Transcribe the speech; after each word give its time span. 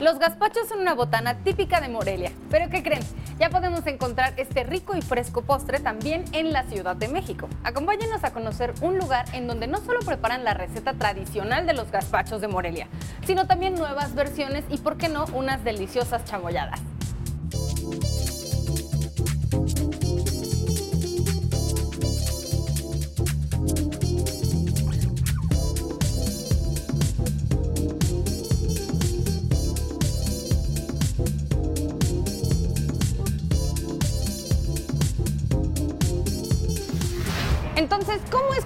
Los 0.00 0.18
gazpachos 0.18 0.66
son 0.66 0.80
una 0.80 0.94
botana 0.94 1.44
típica 1.44 1.78
de 1.78 1.90
Morelia. 1.90 2.32
¿Pero 2.50 2.70
qué 2.70 2.82
creen? 2.82 3.02
Ya 3.38 3.50
podemos 3.50 3.86
encontrar 3.86 4.32
este 4.38 4.64
rico 4.64 4.96
y 4.96 5.02
fresco 5.02 5.42
postre 5.42 5.78
también 5.78 6.24
en 6.32 6.54
la 6.54 6.62
Ciudad 6.64 6.96
de 6.96 7.08
México. 7.08 7.50
Acompáñenos 7.64 8.24
a 8.24 8.32
conocer 8.32 8.72
un 8.80 8.96
lugar 8.96 9.26
en 9.34 9.46
donde 9.46 9.66
no 9.66 9.76
solo 9.76 10.00
preparan 10.00 10.42
la 10.42 10.54
receta 10.54 10.94
tradicional 10.94 11.66
de 11.66 11.74
los 11.74 11.90
gazpachos 11.90 12.40
de 12.40 12.48
Morelia, 12.48 12.88
sino 13.26 13.46
también 13.46 13.74
nuevas 13.74 14.14
versiones 14.14 14.64
y, 14.70 14.78
por 14.78 14.96
qué 14.96 15.10
no, 15.10 15.26
unas 15.34 15.64
deliciosas 15.64 16.24
chamoyadas. 16.24 16.80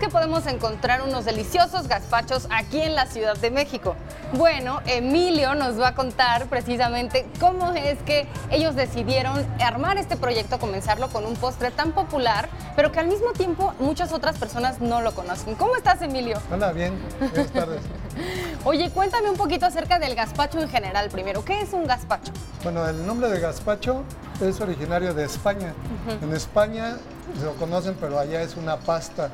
Que 0.04 0.10
podemos 0.10 0.46
encontrar 0.46 1.00
unos 1.00 1.24
deliciosos 1.24 1.88
gazpachos 1.88 2.46
aquí 2.50 2.78
en 2.78 2.94
la 2.94 3.06
Ciudad 3.06 3.38
de 3.38 3.50
México? 3.50 3.96
Bueno, 4.34 4.82
Emilio 4.84 5.54
nos 5.54 5.80
va 5.80 5.88
a 5.88 5.94
contar 5.94 6.46
precisamente 6.48 7.26
cómo 7.40 7.72
es 7.72 7.98
que 8.02 8.26
ellos 8.50 8.76
decidieron 8.76 9.46
armar 9.60 9.96
este 9.96 10.16
proyecto, 10.16 10.58
comenzarlo 10.58 11.08
con 11.08 11.24
un 11.24 11.36
postre 11.36 11.70
tan 11.70 11.92
popular, 11.92 12.50
pero 12.76 12.92
que 12.92 13.00
al 13.00 13.06
mismo 13.06 13.32
tiempo 13.32 13.72
muchas 13.78 14.12
otras 14.12 14.36
personas 14.36 14.78
no 14.82 15.00
lo 15.00 15.14
conocen. 15.14 15.54
¿Cómo 15.54 15.74
estás, 15.74 16.02
Emilio? 16.02 16.38
Hola, 16.52 16.72
bien. 16.72 16.98
Buenas 17.18 17.50
tardes. 17.50 17.80
Oye, 18.64 18.90
cuéntame 18.90 19.30
un 19.30 19.38
poquito 19.38 19.64
acerca 19.64 19.98
del 19.98 20.14
gazpacho 20.14 20.60
en 20.60 20.68
general 20.68 21.08
primero. 21.08 21.46
¿Qué 21.46 21.62
es 21.62 21.72
un 21.72 21.86
gazpacho? 21.86 22.30
Bueno, 22.62 22.86
el 22.86 23.06
nombre 23.06 23.30
de 23.30 23.40
gazpacho 23.40 24.02
es 24.42 24.60
originario 24.60 25.14
de 25.14 25.24
España. 25.24 25.72
En 26.20 26.34
España 26.34 26.98
se 27.38 27.46
lo 27.46 27.54
conocen, 27.54 27.96
pero 27.98 28.18
allá 28.18 28.42
es 28.42 28.56
una 28.56 28.76
pasta. 28.76 29.30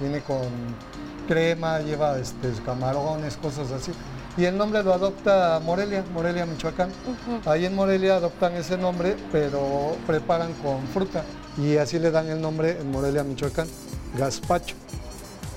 Viene 0.00 0.20
con 0.20 0.48
crema, 1.28 1.80
lleva 1.80 2.18
este, 2.18 2.50
camarones, 2.64 3.36
cosas 3.36 3.70
así. 3.70 3.92
Y 4.36 4.44
el 4.44 4.56
nombre 4.56 4.82
lo 4.82 4.94
adopta 4.94 5.60
Morelia, 5.62 6.04
Morelia, 6.12 6.46
Michoacán. 6.46 6.90
Ahí 7.44 7.66
en 7.66 7.74
Morelia 7.74 8.16
adoptan 8.16 8.54
ese 8.54 8.78
nombre, 8.78 9.16
pero 9.30 9.96
preparan 10.06 10.52
con 10.54 10.86
fruta. 10.88 11.24
Y 11.58 11.76
así 11.76 11.98
le 11.98 12.10
dan 12.10 12.28
el 12.28 12.40
nombre 12.40 12.78
en 12.80 12.90
Morelia, 12.90 13.22
Michoacán, 13.24 13.68
gazpacho. 14.16 14.74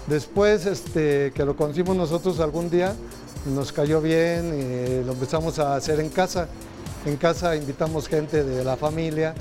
Después 0.07 0.65
este, 0.65 1.31
que 1.33 1.45
lo 1.45 1.55
conocimos 1.55 1.95
nosotros 1.95 2.39
algún 2.39 2.69
día, 2.69 2.93
nos 3.45 3.71
cayó 3.71 4.01
bien, 4.01 4.53
y 4.53 5.05
lo 5.05 5.13
empezamos 5.13 5.57
a 5.57 5.75
hacer 5.75 5.99
en 5.99 6.09
casa. 6.09 6.47
En 7.05 7.17
casa 7.17 7.55
invitamos 7.55 8.07
gente 8.07 8.43
de 8.43 8.63
la 8.63 8.75
familia 8.75 9.35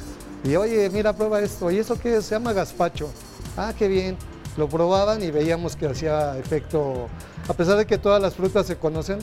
y 0.45 0.57
oye, 0.57 0.91
mira, 0.91 1.15
prueba 1.15 1.41
esto. 1.41 1.71
¿Y 1.71 1.79
eso 1.79 1.99
qué 1.99 2.17
es? 2.17 2.27
Se 2.27 2.35
llama 2.35 2.53
gazpacho. 2.53 3.09
Ah, 3.57 3.73
qué 3.77 3.89
bien. 3.89 4.17
Lo 4.57 4.69
probaban 4.69 5.23
y 5.23 5.31
veíamos 5.31 5.75
que 5.77 5.87
hacía 5.87 6.39
efecto, 6.39 7.09
a 7.49 7.53
pesar 7.55 7.77
de 7.77 7.87
que 7.87 7.99
todas 7.99 8.23
las 8.23 8.35
frutas 8.35 8.67
se 8.67 8.77
conocen, 8.77 9.19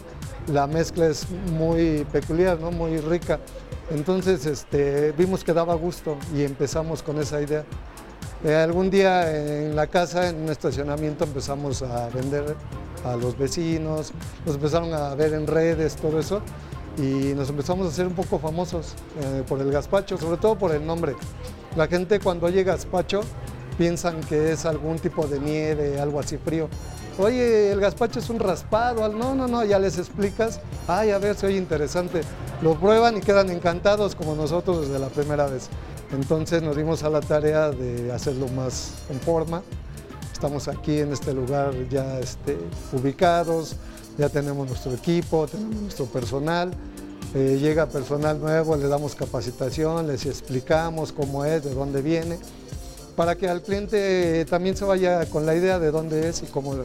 la 0.47 0.67
mezcla 0.67 1.07
es 1.07 1.29
muy 1.29 2.05
peculiar, 2.11 2.59
¿no? 2.59 2.71
muy 2.71 2.97
rica. 2.97 3.39
Entonces 3.91 4.45
este, 4.45 5.11
vimos 5.13 5.43
que 5.43 5.53
daba 5.53 5.75
gusto 5.75 6.17
y 6.35 6.43
empezamos 6.43 7.01
con 7.03 7.19
esa 7.19 7.41
idea. 7.41 7.63
Eh, 8.43 8.55
algún 8.55 8.89
día 8.89 9.65
en 9.65 9.75
la 9.75 9.87
casa, 9.87 10.29
en 10.29 10.41
un 10.41 10.49
estacionamiento, 10.49 11.25
empezamos 11.25 11.83
a 11.83 12.09
vender 12.09 12.55
a 13.05 13.15
los 13.15 13.37
vecinos, 13.37 14.11
nos 14.45 14.55
empezaron 14.55 14.93
a 14.93 15.13
ver 15.13 15.33
en 15.33 15.45
redes, 15.45 15.95
todo 15.95 16.19
eso, 16.19 16.41
y 16.97 17.33
nos 17.35 17.49
empezamos 17.49 17.85
a 17.85 17.89
hacer 17.89 18.07
un 18.07 18.13
poco 18.13 18.39
famosos 18.39 18.95
eh, 19.21 19.43
por 19.47 19.59
el 19.61 19.71
gazpacho, 19.71 20.17
sobre 20.17 20.37
todo 20.37 20.57
por 20.57 20.71
el 20.71 20.85
nombre. 20.85 21.15
La 21.75 21.87
gente 21.87 22.19
cuando 22.19 22.47
oye 22.47 22.63
gazpacho 22.63 23.21
piensan 23.81 24.21
que 24.21 24.51
es 24.51 24.65
algún 24.67 24.99
tipo 24.99 25.25
de 25.25 25.39
nieve, 25.39 25.99
algo 25.99 26.19
así 26.19 26.37
frío. 26.37 26.69
Oye, 27.17 27.71
el 27.71 27.79
gazpacho 27.79 28.19
es 28.19 28.29
un 28.29 28.37
raspado, 28.37 29.09
no, 29.09 29.33
no, 29.33 29.47
no, 29.47 29.65
ya 29.65 29.79
les 29.79 29.97
explicas, 29.97 30.59
ay, 30.87 31.09
a 31.09 31.17
ver, 31.17 31.35
se 31.35 31.47
oye 31.47 31.57
interesante. 31.57 32.21
Lo 32.61 32.75
prueban 32.75 33.17
y 33.17 33.21
quedan 33.21 33.49
encantados 33.49 34.13
como 34.13 34.35
nosotros 34.35 34.81
desde 34.81 34.99
la 34.99 35.07
primera 35.07 35.47
vez. 35.47 35.67
Entonces 36.11 36.61
nos 36.61 36.77
dimos 36.77 37.01
a 37.01 37.09
la 37.09 37.21
tarea 37.21 37.71
de 37.71 38.11
hacerlo 38.11 38.49
más 38.49 38.91
en 39.09 39.19
forma. 39.19 39.63
Estamos 40.31 40.67
aquí 40.67 40.99
en 40.99 41.11
este 41.11 41.33
lugar 41.33 41.73
ya 41.89 42.19
este, 42.19 42.59
ubicados, 42.93 43.77
ya 44.15 44.29
tenemos 44.29 44.67
nuestro 44.67 44.93
equipo, 44.93 45.47
tenemos 45.47 45.81
nuestro 45.81 46.05
personal. 46.05 46.69
Eh, 47.33 47.57
llega 47.59 47.87
personal 47.87 48.39
nuevo, 48.39 48.75
le 48.75 48.87
damos 48.87 49.15
capacitación, 49.15 50.07
les 50.07 50.27
explicamos 50.27 51.11
cómo 51.11 51.45
es, 51.45 51.63
de 51.63 51.73
dónde 51.73 52.03
viene, 52.03 52.37
para 53.15 53.35
que 53.35 53.47
al 53.47 53.61
cliente 53.61 54.45
también 54.45 54.75
se 54.75 54.85
vaya 54.85 55.25
con 55.29 55.45
la 55.45 55.55
idea 55.55 55.79
de 55.79 55.91
dónde 55.91 56.29
es 56.29 56.43
y 56.43 56.45
cómo, 56.47 56.75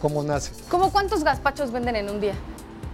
cómo 0.00 0.22
nace. 0.22 0.52
¿Cómo 0.68 0.92
cuántos 0.92 1.24
gazpachos 1.24 1.72
venden 1.72 1.96
en 1.96 2.10
un 2.10 2.20
día? 2.20 2.34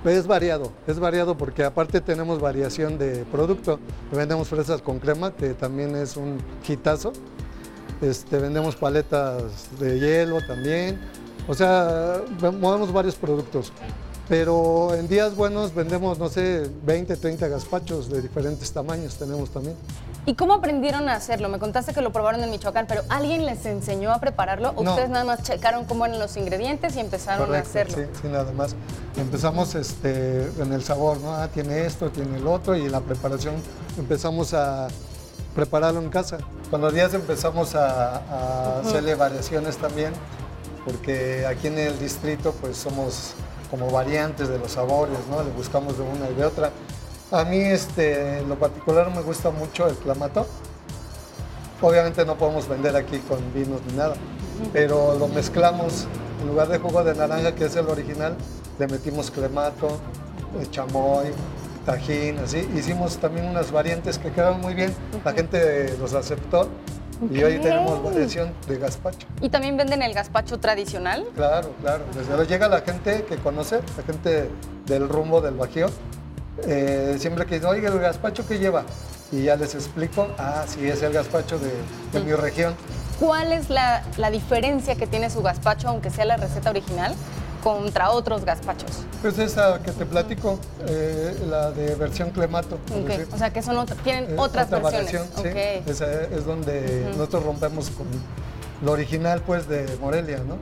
Es 0.05 0.27
variado, 0.27 0.73
es 0.87 0.99
variado 0.99 1.37
porque 1.37 1.65
aparte 1.65 2.01
tenemos 2.01 2.41
variación 2.41 2.99
de 2.99 3.25
producto. 3.25 3.81
Vendemos 4.13 4.49
fresas 4.49 4.81
con 4.81 5.01
crema, 5.01 5.35
que 5.35 5.55
también 5.55 5.97
es 5.97 6.17
un 6.17 6.39
hitazo. 6.67 7.13
Este, 8.01 8.39
vendemos 8.39 8.77
paletas 8.77 9.69
de 9.79 9.99
hielo 9.99 10.39
también. 10.47 11.01
O 11.49 11.55
sea, 11.55 12.23
movemos 12.41 12.93
varios 12.93 13.17
productos. 13.17 13.73
Pero 14.29 14.95
en 14.95 15.09
días 15.09 15.35
buenos 15.35 15.75
vendemos, 15.75 16.19
no 16.19 16.29
sé, 16.29 16.71
20, 16.85 17.17
30 17.17 17.49
gazpachos 17.49 18.11
de 18.11 18.21
diferentes 18.21 18.71
tamaños 18.73 19.15
tenemos 19.17 19.51
también. 19.51 19.75
¿Y 20.27 20.35
cómo 20.35 20.53
aprendieron 20.53 21.09
a 21.09 21.15
hacerlo? 21.15 21.49
Me 21.49 21.59
contaste 21.59 21.95
que 21.95 22.03
lo 22.03 22.13
probaron 22.13 22.43
en 22.43 22.51
Michoacán, 22.51 22.87
pero 22.87 23.03
¿alguien 23.09 23.47
les 23.47 23.65
enseñó 23.65 24.13
a 24.13 24.21
prepararlo? 24.21 24.75
¿O 24.77 24.83
ustedes 24.83 25.09
nada 25.09 25.25
más 25.25 25.43
checaron 25.43 25.87
cómo 25.87 26.05
eran 26.05 26.19
los 26.19 26.37
ingredientes 26.37 26.95
y 26.97 27.01
empezaron 27.01 27.55
a 27.55 27.61
hacerlo? 27.61 27.97
Sí, 27.97 28.03
sí, 28.21 28.29
nada 28.29 28.53
más. 28.53 28.77
Empezamos 29.17 29.75
este, 29.75 30.43
en 30.61 30.75
el 30.75 30.83
sabor, 30.83 31.19
¿no? 31.21 31.33
Ah, 31.33 31.49
tiene 31.49 31.87
esto, 31.87 32.11
tiene 32.11 32.37
el 32.37 32.47
otro, 32.47 32.77
y 32.77 32.91
la 32.91 33.01
preparación 33.01 33.55
empezamos 33.97 34.53
a 34.53 34.89
prepararlo 35.55 36.03
en 36.03 36.11
casa. 36.11 36.37
Con 36.71 36.83
los 36.83 36.93
días 36.93 37.15
empezamos 37.15 37.75
a, 37.75 38.81
hacerle 38.81 39.15
variaciones 39.15 39.79
también, 39.79 40.13
porque 40.85 41.47
aquí 41.47 41.69
en 41.69 41.79
el 41.79 41.99
distrito 41.99 42.53
pues 42.61 42.77
somos 42.77 43.33
como 43.71 43.91
variantes 43.91 44.49
de 44.49 44.59
los 44.59 44.73
sabores, 44.73 45.19
¿no? 45.31 45.43
Le 45.43 45.51
buscamos 45.51 45.97
de 45.97 46.05
una 46.05 46.31
y 46.31 46.35
de 46.35 46.45
otra. 46.45 46.71
A 47.31 47.45
mí, 47.45 47.59
este, 47.59 48.39
en 48.39 48.49
lo 48.49 48.59
particular, 48.59 49.15
me 49.15 49.23
gusta 49.23 49.51
mucho 49.51 49.87
el 49.87 49.95
clamato. 49.97 50.47
Obviamente 51.81 52.25
no 52.25 52.37
podemos 52.37 52.69
vender 52.69 52.97
aquí 52.97 53.19
con 53.19 53.39
vinos 53.55 53.81
ni 53.87 53.97
nada, 53.97 54.15
pero 54.73 55.17
lo 55.19 55.29
mezclamos. 55.29 56.07
En 56.41 56.49
lugar 56.49 56.69
de 56.69 56.79
jugo 56.79 57.05
de 57.05 57.15
naranja, 57.15 57.55
que 57.55 57.67
es 57.67 57.77
el 57.77 57.89
original, 57.89 58.37
le 58.79 58.87
metimos 58.87 59.31
clamato, 59.31 59.89
eh, 60.59 60.67
chamoy, 60.71 61.29
tajín, 61.85 62.39
así. 62.39 62.69
Hicimos 62.75 63.19
también 63.19 63.47
unas 63.47 63.71
variantes 63.71 64.19
que 64.19 64.31
quedaron 64.31 64.61
muy 64.61 64.75
bien. 64.75 64.95
La 65.25 65.33
gente 65.33 65.97
los 65.99 66.15
aceptó. 66.15 66.69
Y 67.21 67.43
hoy 67.43 67.59
tenemos 67.59 68.03
variación 68.03 68.53
de 68.69 68.79
gazpacho. 68.79 69.27
¿Y 69.41 69.49
también 69.49 69.77
venden 69.77 70.03
el 70.03 70.15
gazpacho 70.15 70.59
tradicional? 70.59 71.27
Claro, 71.35 71.73
claro. 71.81 72.05
Desde 72.15 72.29
luego 72.29 72.45
llega 72.45 72.69
la 72.69 72.81
gente 72.81 73.25
que 73.29 73.37
conoce, 73.37 73.81
la 73.97 74.03
gente 74.05 74.49
del 74.87 75.09
rumbo 75.09 75.41
del 75.41 75.55
Bajío, 75.55 75.89
eh, 76.67 77.17
siempre 77.19 77.45
que 77.47 77.57
dicen, 77.57 77.71
oiga, 77.71 77.89
el 77.89 77.99
gazpacho 77.99 78.47
que 78.47 78.59
lleva, 78.59 78.85
y 79.31 79.43
ya 79.43 79.57
les 79.57 79.75
explico, 79.75 80.29
ah, 80.39 80.65
sí, 80.67 80.87
es 80.89 81.03
el 81.03 81.13
gazpacho 81.13 81.59
de, 81.59 82.21
mi 82.21 82.33
región. 82.33 82.75
¿Cuál 83.21 83.53
es 83.53 83.69
la, 83.69 84.03
diferencia 84.31 84.95
que 84.95 85.07
tiene 85.07 85.29
su 85.29 85.43
gazpacho, 85.43 85.89
aunque 85.89 86.11
sea 86.11 86.25
la 86.25 86.37
receta 86.37 86.71
original, 86.71 87.15
contra 87.69 88.11
otros 88.13 88.47
gazpachos? 88.47 88.91
Pues 89.21 89.39
esa 89.39 89.83
que 89.83 89.93
te 89.93 90.07
platico, 90.07 90.59
eh, 90.87 91.37
la 91.51 91.71
de 91.71 91.95
versión 91.97 92.31
Clemato. 92.31 92.79
O 93.31 93.37
sea, 93.37 93.53
que 93.53 93.61
son 93.61 93.85
tienen 94.03 94.25
eh, 94.31 94.37
otras 94.39 94.71
versiones. 94.71 95.29
sí. 95.37 95.49
Esa 95.87 96.23
es 96.23 96.47
donde 96.47 97.07
nosotros 97.11 97.45
rompemos 97.45 97.91
con 97.91 98.07
lo 98.81 98.93
original 98.93 99.43
pues 99.45 99.69
de 99.69 99.87
Morelia, 100.01 100.39
¿no? 100.39 100.57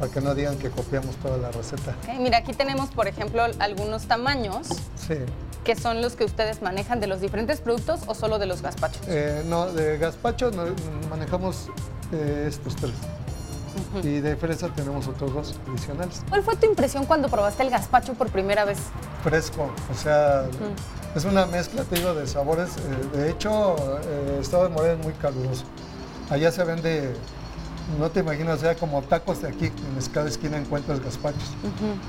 Para 0.00 0.10
que 0.10 0.20
no 0.20 0.34
digan 0.34 0.58
que 0.58 0.70
copiamos 0.70 1.14
toda 1.16 1.36
la 1.36 1.52
receta. 1.52 1.94
Mira, 2.18 2.38
aquí 2.38 2.52
tenemos, 2.52 2.90
por 2.90 3.06
ejemplo, 3.06 3.44
algunos 3.60 4.06
tamaños. 4.06 4.66
Sí. 4.96 5.18
¿Qué 5.62 5.76
son 5.76 6.02
los 6.02 6.16
que 6.16 6.24
ustedes 6.24 6.60
manejan 6.60 6.98
de 6.98 7.06
los 7.06 7.20
diferentes 7.20 7.60
productos 7.60 8.00
o 8.06 8.14
solo 8.14 8.40
de 8.40 8.46
los 8.46 8.62
gazpachos? 8.62 9.02
Eh, 9.06 9.44
no, 9.46 9.66
de 9.66 9.98
gazpacho 9.98 10.50
manejamos 11.08 11.68
eh, 12.12 12.46
estos 12.48 12.74
tres. 12.74 12.94
Y 14.02 14.20
de 14.20 14.36
fresa 14.36 14.68
tenemos 14.68 15.06
otros 15.08 15.34
dos 15.34 15.54
adicionales. 15.68 16.22
¿Cuál 16.28 16.42
fue 16.42 16.56
tu 16.56 16.66
impresión 16.66 17.04
cuando 17.06 17.28
probaste 17.28 17.62
el 17.62 17.70
gazpacho 17.70 18.14
por 18.14 18.28
primera 18.30 18.64
vez? 18.64 18.78
Fresco, 19.22 19.70
o 19.90 19.94
sea, 19.94 20.44
es 21.14 21.24
una 21.24 21.46
mezcla, 21.46 21.84
te 21.84 21.96
digo, 21.96 22.14
de 22.14 22.26
sabores. 22.26 22.70
Eh, 22.76 23.16
de 23.18 23.30
hecho, 23.30 23.76
el 24.34 24.40
estado 24.40 24.64
de 24.64 24.70
Morelia 24.70 24.98
es 24.98 25.04
muy 25.04 25.14
caluroso. 25.14 25.64
Allá 26.30 26.52
se 26.52 26.62
vende 26.64 27.14
no 27.98 28.10
te 28.10 28.20
imaginas, 28.20 28.58
o 28.58 28.60
sea, 28.60 28.74
como 28.74 29.00
tacos 29.02 29.42
de 29.42 29.48
aquí, 29.48 29.66
en 29.66 30.12
cada 30.12 30.28
esquina 30.28 30.58
encuentras 30.58 31.00
gazpachos. 31.00 31.54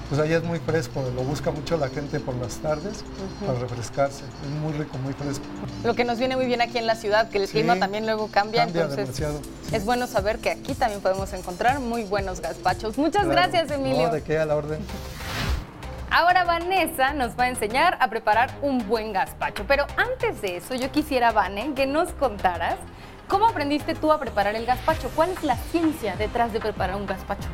Pues 0.09 0.19
allá 0.19 0.37
es 0.37 0.43
muy 0.43 0.59
fresco, 0.59 1.01
lo 1.15 1.21
busca 1.23 1.51
mucho 1.51 1.77
la 1.77 1.87
gente 1.87 2.19
por 2.19 2.35
las 2.35 2.57
tardes 2.57 3.03
para 3.45 3.59
refrescarse. 3.59 4.23
Es 4.43 4.49
muy 4.61 4.73
rico, 4.73 4.97
muy 4.97 5.13
fresco. 5.13 5.45
Lo 5.83 5.95
que 5.95 6.03
nos 6.03 6.19
viene 6.19 6.35
muy 6.35 6.45
bien 6.45 6.61
aquí 6.61 6.77
en 6.77 6.87
la 6.87 6.95
ciudad, 6.95 7.29
que 7.29 7.37
el 7.37 7.47
clima 7.47 7.77
también 7.77 8.05
luego 8.05 8.27
cambia, 8.27 8.63
entonces 8.63 8.97
demasiado, 8.97 9.39
es 9.71 9.85
bueno 9.85 10.07
saber 10.07 10.39
que 10.39 10.49
aquí 10.49 10.73
también 10.73 11.01
podemos 11.01 11.31
encontrar 11.33 11.79
muy 11.79 12.03
buenos 12.03 12.41
gazpachos. 12.41 12.97
Muchas 12.97 13.27
gracias, 13.27 13.71
Emilio. 13.71 14.07
No, 14.07 14.13
de 14.13 14.21
qué 14.21 14.37
a 14.37 14.45
la 14.45 14.55
orden. 14.55 14.79
Ahora 16.11 16.43
Vanessa 16.43 17.13
nos 17.13 17.37
va 17.39 17.43
a 17.43 17.49
enseñar 17.49 17.95
a 17.99 18.09
preparar 18.09 18.57
un 18.63 18.87
buen 18.87 19.13
gazpacho. 19.13 19.63
Pero 19.67 19.85
antes 19.95 20.41
de 20.41 20.57
eso, 20.57 20.73
yo 20.73 20.91
quisiera, 20.91 21.31
Vane, 21.31 21.73
que 21.75 21.85
nos 21.85 22.09
contaras 22.13 22.77
cómo 23.29 23.47
aprendiste 23.47 23.95
tú 23.95 24.11
a 24.11 24.19
preparar 24.19 24.55
el 24.55 24.65
gazpacho. 24.65 25.09
¿Cuál 25.15 25.29
es 25.29 25.43
la 25.43 25.55
ciencia 25.55 26.17
detrás 26.17 26.51
de 26.51 26.59
preparar 26.59 26.97
un 26.97 27.05
gazpacho? 27.05 27.47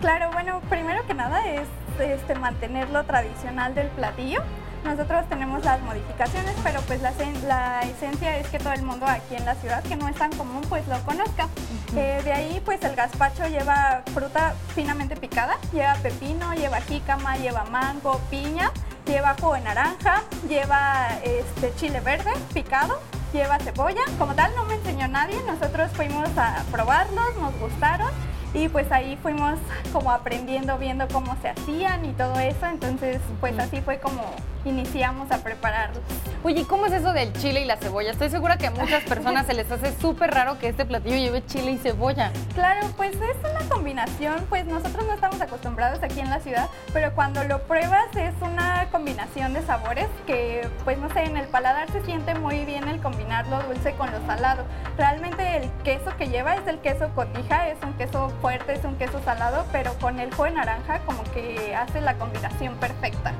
Claro, 0.00 0.30
bueno, 0.32 0.60
primero 0.68 1.06
que 1.06 1.14
nada 1.14 1.46
es 1.46 1.68
este, 2.00 2.34
mantener 2.34 2.88
lo 2.90 3.04
tradicional 3.04 3.74
del 3.74 3.88
platillo. 3.88 4.42
Nosotros 4.84 5.28
tenemos 5.28 5.64
las 5.64 5.80
modificaciones, 5.82 6.54
pero 6.62 6.80
pues 6.82 7.02
la, 7.02 7.80
esencia 7.82 8.38
es 8.38 8.48
que 8.48 8.58
todo 8.58 8.72
el 8.72 8.82
mundo 8.82 9.06
aquí 9.06 9.34
en 9.34 9.44
la 9.44 9.54
ciudad, 9.56 9.82
que 9.82 9.96
no 9.96 10.08
es 10.08 10.16
tan 10.16 10.32
común, 10.32 10.62
pues 10.68 10.86
lo 10.88 10.98
conozca. 11.00 11.48
Eh, 11.96 12.20
de 12.24 12.32
ahí 12.32 12.62
pues 12.64 12.82
el 12.84 12.94
gazpacho 12.94 13.46
lleva 13.48 14.02
fruta 14.14 14.54
finamente 14.74 15.16
picada, 15.16 15.58
lleva 15.72 15.94
pepino, 15.94 16.54
lleva 16.54 16.80
jícama, 16.80 17.36
lleva 17.36 17.64
mango, 17.64 18.20
piña, 18.30 18.70
lleva 19.04 19.34
jugo 19.34 19.54
de 19.54 19.62
naranja, 19.62 20.22
lleva 20.48 21.08
este, 21.24 21.74
chile 21.74 22.00
verde 22.00 22.30
picado, 22.54 23.00
lleva 23.32 23.58
cebolla. 23.58 24.02
Como 24.18 24.34
tal 24.34 24.54
no 24.56 24.64
me 24.64 24.74
enseñó 24.74 25.08
nadie, 25.08 25.40
nosotros 25.46 25.90
fuimos 25.92 26.28
a 26.36 26.64
probarlos, 26.70 27.36
nos 27.40 27.58
gustaron 27.58 28.10
y 28.54 28.68
pues 28.68 28.90
ahí 28.92 29.18
fuimos 29.22 29.58
como 29.92 30.10
aprendiendo, 30.10 30.78
viendo 30.78 31.06
cómo 31.08 31.36
se 31.42 31.50
hacían 31.50 32.04
y 32.04 32.12
todo 32.12 32.38
eso, 32.38 32.66
entonces 32.66 33.20
pues 33.40 33.58
así 33.58 33.80
fue 33.82 33.98
como 34.00 34.22
iniciamos 34.64 35.30
a 35.30 35.38
prepararlos. 35.38 36.02
Oye, 36.44 36.64
¿cómo 36.66 36.86
es 36.86 36.92
eso 36.92 37.12
del 37.12 37.32
chile 37.32 37.62
y 37.62 37.64
la 37.64 37.76
cebolla? 37.76 38.12
Estoy 38.12 38.30
segura 38.30 38.56
que 38.58 38.68
a 38.68 38.70
muchas 38.70 39.02
personas 39.02 39.44
se 39.46 39.54
les 39.54 39.68
hace 39.72 39.92
súper 40.00 40.30
raro 40.30 40.56
que 40.58 40.68
este 40.68 40.84
platillo 40.84 41.16
lleve 41.16 41.44
chile 41.44 41.72
y 41.72 41.78
cebolla. 41.78 42.30
Claro, 42.54 42.86
pues 42.96 43.16
es 43.16 43.36
una 43.40 43.68
combinación, 43.68 44.46
pues 44.48 44.64
nosotros 44.64 45.04
no 45.04 45.14
estamos 45.14 45.40
acostumbrados 45.40 46.00
aquí 46.00 46.20
en 46.20 46.30
la 46.30 46.38
ciudad, 46.38 46.68
pero 46.92 47.12
cuando 47.14 47.42
lo 47.42 47.60
pruebas 47.62 48.14
es 48.14 48.34
una 48.40 48.86
combinación 48.92 49.52
de 49.52 49.62
sabores 49.62 50.06
que 50.28 50.68
pues 50.84 50.96
no 50.98 51.12
sé, 51.12 51.24
en 51.24 51.36
el 51.36 51.48
paladar 51.48 51.90
se 51.90 52.02
siente 52.04 52.34
muy 52.36 52.64
bien 52.64 52.88
el 52.88 53.00
combinar 53.00 53.46
lo 53.48 53.60
dulce 53.64 53.92
con 53.94 54.12
lo 54.12 54.24
salado. 54.24 54.62
Realmente 54.96 55.56
el 55.56 55.68
queso 55.82 56.16
que 56.16 56.28
lleva 56.28 56.54
es 56.54 56.66
el 56.68 56.78
queso 56.78 57.08
cotija, 57.16 57.68
es 57.68 57.78
un 57.82 57.94
queso 57.94 58.30
fuerte, 58.40 58.74
es 58.74 58.84
un 58.84 58.94
queso 58.94 59.20
salado, 59.24 59.66
pero 59.72 59.92
con 59.94 60.20
el 60.20 60.30
jugo 60.30 60.44
de 60.44 60.52
naranja 60.52 61.00
como 61.00 61.24
que 61.34 61.74
hace 61.74 62.00
la 62.00 62.14
combinación 62.14 62.76
perfecta. 62.76 63.34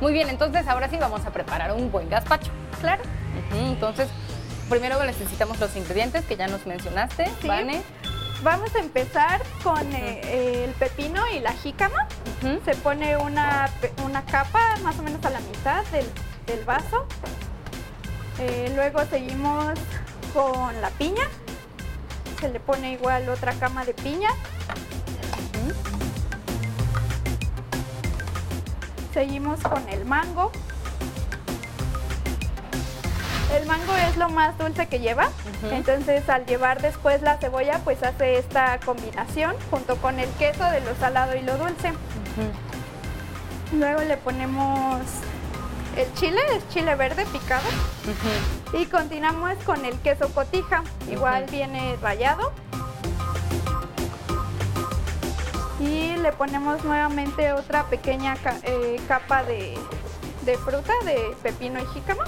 Muy 0.00 0.12
bien, 0.12 0.28
entonces 0.28 0.66
ahora 0.66 0.88
sí 0.88 0.96
vamos 0.96 1.24
a 1.26 1.30
preparar 1.30 1.72
un 1.72 1.90
buen 1.90 2.08
gazpacho. 2.08 2.50
Claro. 2.80 3.02
entonces, 3.52 4.08
primero 4.68 5.02
necesitamos 5.04 5.58
los 5.60 5.74
ingredientes 5.76 6.24
que 6.24 6.36
ya 6.36 6.48
nos 6.48 6.66
mencionaste, 6.66 7.26
sí. 7.40 7.48
Vamos 8.44 8.74
a 8.74 8.78
empezar 8.80 9.42
con 9.62 9.90
eh, 9.94 10.64
el 10.64 10.72
pepino 10.72 11.22
y 11.34 11.40
la 11.40 11.52
jícama. 11.52 12.06
Se 12.66 12.74
pone 12.74 13.16
una, 13.16 13.70
capa 14.30 14.76
más 14.82 14.98
o 14.98 15.02
menos 15.02 15.24
a 15.24 15.30
la 15.30 15.40
mitad 15.40 15.82
del, 15.86 16.64
vaso. 16.66 17.06
Eh, 18.38 18.70
luego 18.74 19.02
seguimos 19.06 19.72
con 20.34 20.78
la 20.82 20.90
piña. 20.90 21.26
Se 22.38 22.50
le 22.50 22.60
pone 22.60 22.92
igual 22.92 23.30
otra 23.30 23.54
cama 23.54 23.86
de 23.86 23.94
piña. 23.94 24.28
Seguimos 29.14 29.60
con 29.60 29.88
el 29.88 30.04
mango. 30.04 30.50
El 33.56 33.64
mango 33.64 33.94
es 33.94 34.16
lo 34.16 34.28
más 34.28 34.58
dulce 34.58 34.88
que 34.88 34.98
lleva, 34.98 35.28
entonces 35.70 36.28
al 36.28 36.44
llevar 36.46 36.82
después 36.82 37.22
la 37.22 37.36
cebolla 37.36 37.78
pues 37.84 38.02
hace 38.02 38.38
esta 38.38 38.80
combinación 38.80 39.54
junto 39.70 39.94
con 39.98 40.18
el 40.18 40.28
queso 40.30 40.64
de 40.64 40.80
lo 40.80 40.96
salado 40.96 41.36
y 41.36 41.42
lo 41.42 41.56
dulce. 41.56 41.92
Luego 43.72 44.02
le 44.02 44.16
ponemos 44.16 45.00
el 45.96 46.12
chile, 46.14 46.40
es 46.56 46.68
chile 46.70 46.96
verde 46.96 47.24
picado. 47.26 47.68
Y 48.72 48.86
continuamos 48.86 49.54
con 49.64 49.84
el 49.84 49.96
queso 50.00 50.28
cotija, 50.30 50.82
igual 51.08 51.46
viene 51.52 51.96
rallado. 52.02 52.52
Y 55.84 56.16
le 56.16 56.32
ponemos 56.32 56.82
nuevamente 56.84 57.52
otra 57.52 57.84
pequeña 57.84 58.36
eh, 58.62 58.96
capa 59.06 59.42
de, 59.44 59.76
fruta 60.64 60.92
de 61.04 61.34
pepino 61.42 61.80
y 61.80 61.86
jícama. 61.86 62.24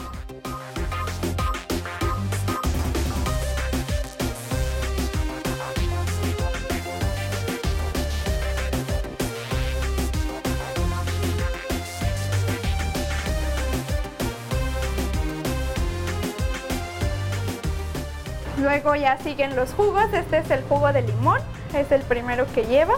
Luego 18.59 18.97
ya 18.97 19.17
siguen 19.19 19.55
los 19.55 19.73
jugos, 19.75 20.13
este 20.13 20.39
es 20.39 20.51
el 20.51 20.63
jugo 20.65 20.93
de 20.93 21.03
limón, 21.03 21.41
es 21.75 21.93
el 21.93 22.03
primero 22.03 22.47
que 22.53 22.65
lleva. 22.65 22.95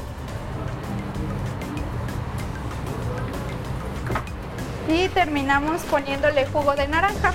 Y 4.88 5.08
terminamos 5.11 5.82
poniéndole 5.82 6.46
jugo 6.46 6.75
de 6.75 6.88
naranja. 6.88 7.35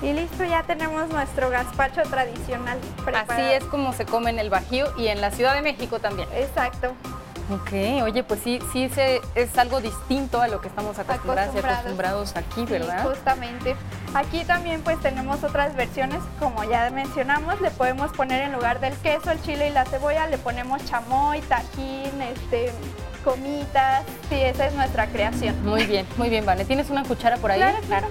Y 0.00 0.12
listo, 0.12 0.44
ya 0.44 0.62
tenemos 0.64 1.08
nuestro 1.08 1.48
gazpacho 1.48 2.02
tradicional 2.02 2.78
preparado. 3.04 3.32
Así 3.32 3.42
es 3.54 3.64
como 3.64 3.94
se 3.94 4.04
come 4.04 4.30
en 4.30 4.38
el 4.38 4.50
Bajío 4.50 4.86
y 4.98 5.08
en 5.08 5.22
la 5.22 5.30
Ciudad 5.30 5.54
de 5.54 5.62
México 5.62 5.98
también. 5.98 6.28
Exacto. 6.34 6.94
Ok, 7.50 8.02
oye, 8.02 8.24
pues 8.24 8.40
sí, 8.42 8.58
sí 8.72 8.90
es 9.34 9.58
algo 9.58 9.80
distinto 9.80 10.40
a 10.40 10.48
lo 10.48 10.62
que 10.62 10.68
estamos 10.68 10.98
acostumbrados, 10.98 11.54
acostumbrados 11.54 12.36
aquí, 12.36 12.64
¿verdad? 12.64 13.02
Sí, 13.02 13.08
justamente. 13.08 13.76
Aquí 14.14 14.44
también 14.44 14.80
pues 14.80 14.98
tenemos 15.00 15.44
otras 15.44 15.76
versiones, 15.76 16.20
como 16.38 16.64
ya 16.64 16.88
mencionamos, 16.90 17.60
le 17.60 17.70
podemos 17.70 18.12
poner 18.12 18.44
en 18.44 18.52
lugar 18.52 18.80
del 18.80 18.94
queso, 18.94 19.30
el 19.30 19.42
chile 19.42 19.68
y 19.68 19.72
la 19.72 19.84
cebolla, 19.84 20.26
le 20.26 20.38
ponemos 20.38 20.82
chamoy, 20.86 21.42
tajín, 21.42 22.22
este, 22.22 22.72
comitas. 23.24 24.04
Sí, 24.30 24.36
esa 24.36 24.66
es 24.66 24.74
nuestra 24.74 25.06
creación. 25.08 25.62
Muy 25.66 25.84
bien, 25.84 26.06
muy 26.16 26.30
bien, 26.30 26.46
Vane. 26.46 26.64
¿Tienes 26.64 26.88
una 26.88 27.02
cuchara 27.02 27.36
por 27.36 27.50
ahí? 27.50 27.58
Claro, 27.58 27.78
claro. 27.86 28.06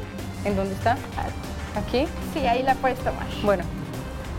¿En 0.45 0.55
dónde 0.55 0.75
está? 0.75 0.95
¿Aquí? 1.75 2.07
Sí, 2.33 2.45
ahí 2.45 2.61
la 2.61 2.75
puedes 2.75 2.99
tomar. 2.99 3.25
Bueno, 3.41 3.63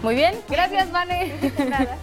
muy 0.05 0.15
bien. 0.15 0.37
Gracias, 0.49 0.93
Vane. 0.93 1.33
Nada. 1.69 1.97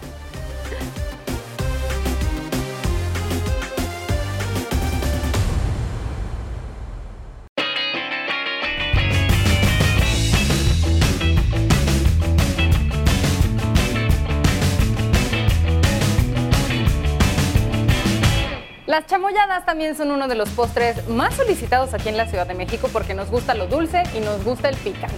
Las 18.92 19.06
chamoyadas 19.06 19.64
también 19.64 19.96
son 19.96 20.10
uno 20.10 20.28
de 20.28 20.34
los 20.34 20.50
postres 20.50 21.08
más 21.08 21.32
solicitados 21.32 21.94
aquí 21.94 22.10
en 22.10 22.18
la 22.18 22.26
Ciudad 22.26 22.46
de 22.46 22.52
México 22.52 22.90
porque 22.92 23.14
nos 23.14 23.30
gusta 23.30 23.54
lo 23.54 23.66
dulce 23.66 24.02
y 24.14 24.20
nos 24.20 24.44
gusta 24.44 24.68
el 24.68 24.76
picante. 24.76 25.16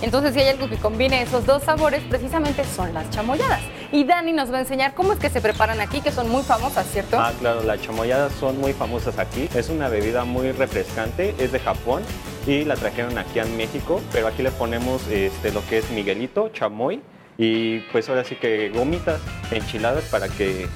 Entonces, 0.00 0.34
si 0.34 0.40
hay 0.40 0.48
algo 0.48 0.68
que 0.68 0.76
combine 0.76 1.22
esos 1.22 1.46
dos 1.46 1.62
sabores, 1.62 2.02
precisamente 2.08 2.64
son 2.64 2.92
las 2.92 3.08
chamoyadas. 3.10 3.60
Y 3.92 4.02
Dani 4.02 4.32
nos 4.32 4.52
va 4.52 4.56
a 4.56 4.60
enseñar 4.62 4.94
cómo 4.94 5.12
es 5.12 5.20
que 5.20 5.30
se 5.30 5.40
preparan 5.40 5.80
aquí, 5.80 6.00
que 6.00 6.10
son 6.10 6.28
muy 6.30 6.42
famosas, 6.42 6.84
¿cierto? 6.88 7.16
Ah, 7.16 7.30
claro, 7.38 7.62
las 7.62 7.80
chamoyadas 7.80 8.32
son 8.32 8.58
muy 8.60 8.72
famosas 8.72 9.16
aquí. 9.20 9.48
Es 9.54 9.68
una 9.68 9.88
bebida 9.88 10.24
muy 10.24 10.50
refrescante, 10.50 11.36
es 11.38 11.52
de 11.52 11.60
Japón 11.60 12.02
y 12.48 12.64
la 12.64 12.74
trajeron 12.74 13.18
aquí 13.18 13.38
en 13.38 13.56
México, 13.56 14.00
pero 14.10 14.26
aquí 14.26 14.42
le 14.42 14.50
ponemos 14.50 15.06
este, 15.06 15.52
lo 15.52 15.64
que 15.68 15.78
es 15.78 15.88
miguelito, 15.92 16.48
chamoy 16.48 17.00
y 17.38 17.78
pues 17.92 18.08
ahora 18.08 18.24
sí 18.24 18.34
que 18.34 18.70
gomitas 18.70 19.20
enchiladas 19.52 20.02
para 20.10 20.28
que 20.28 20.66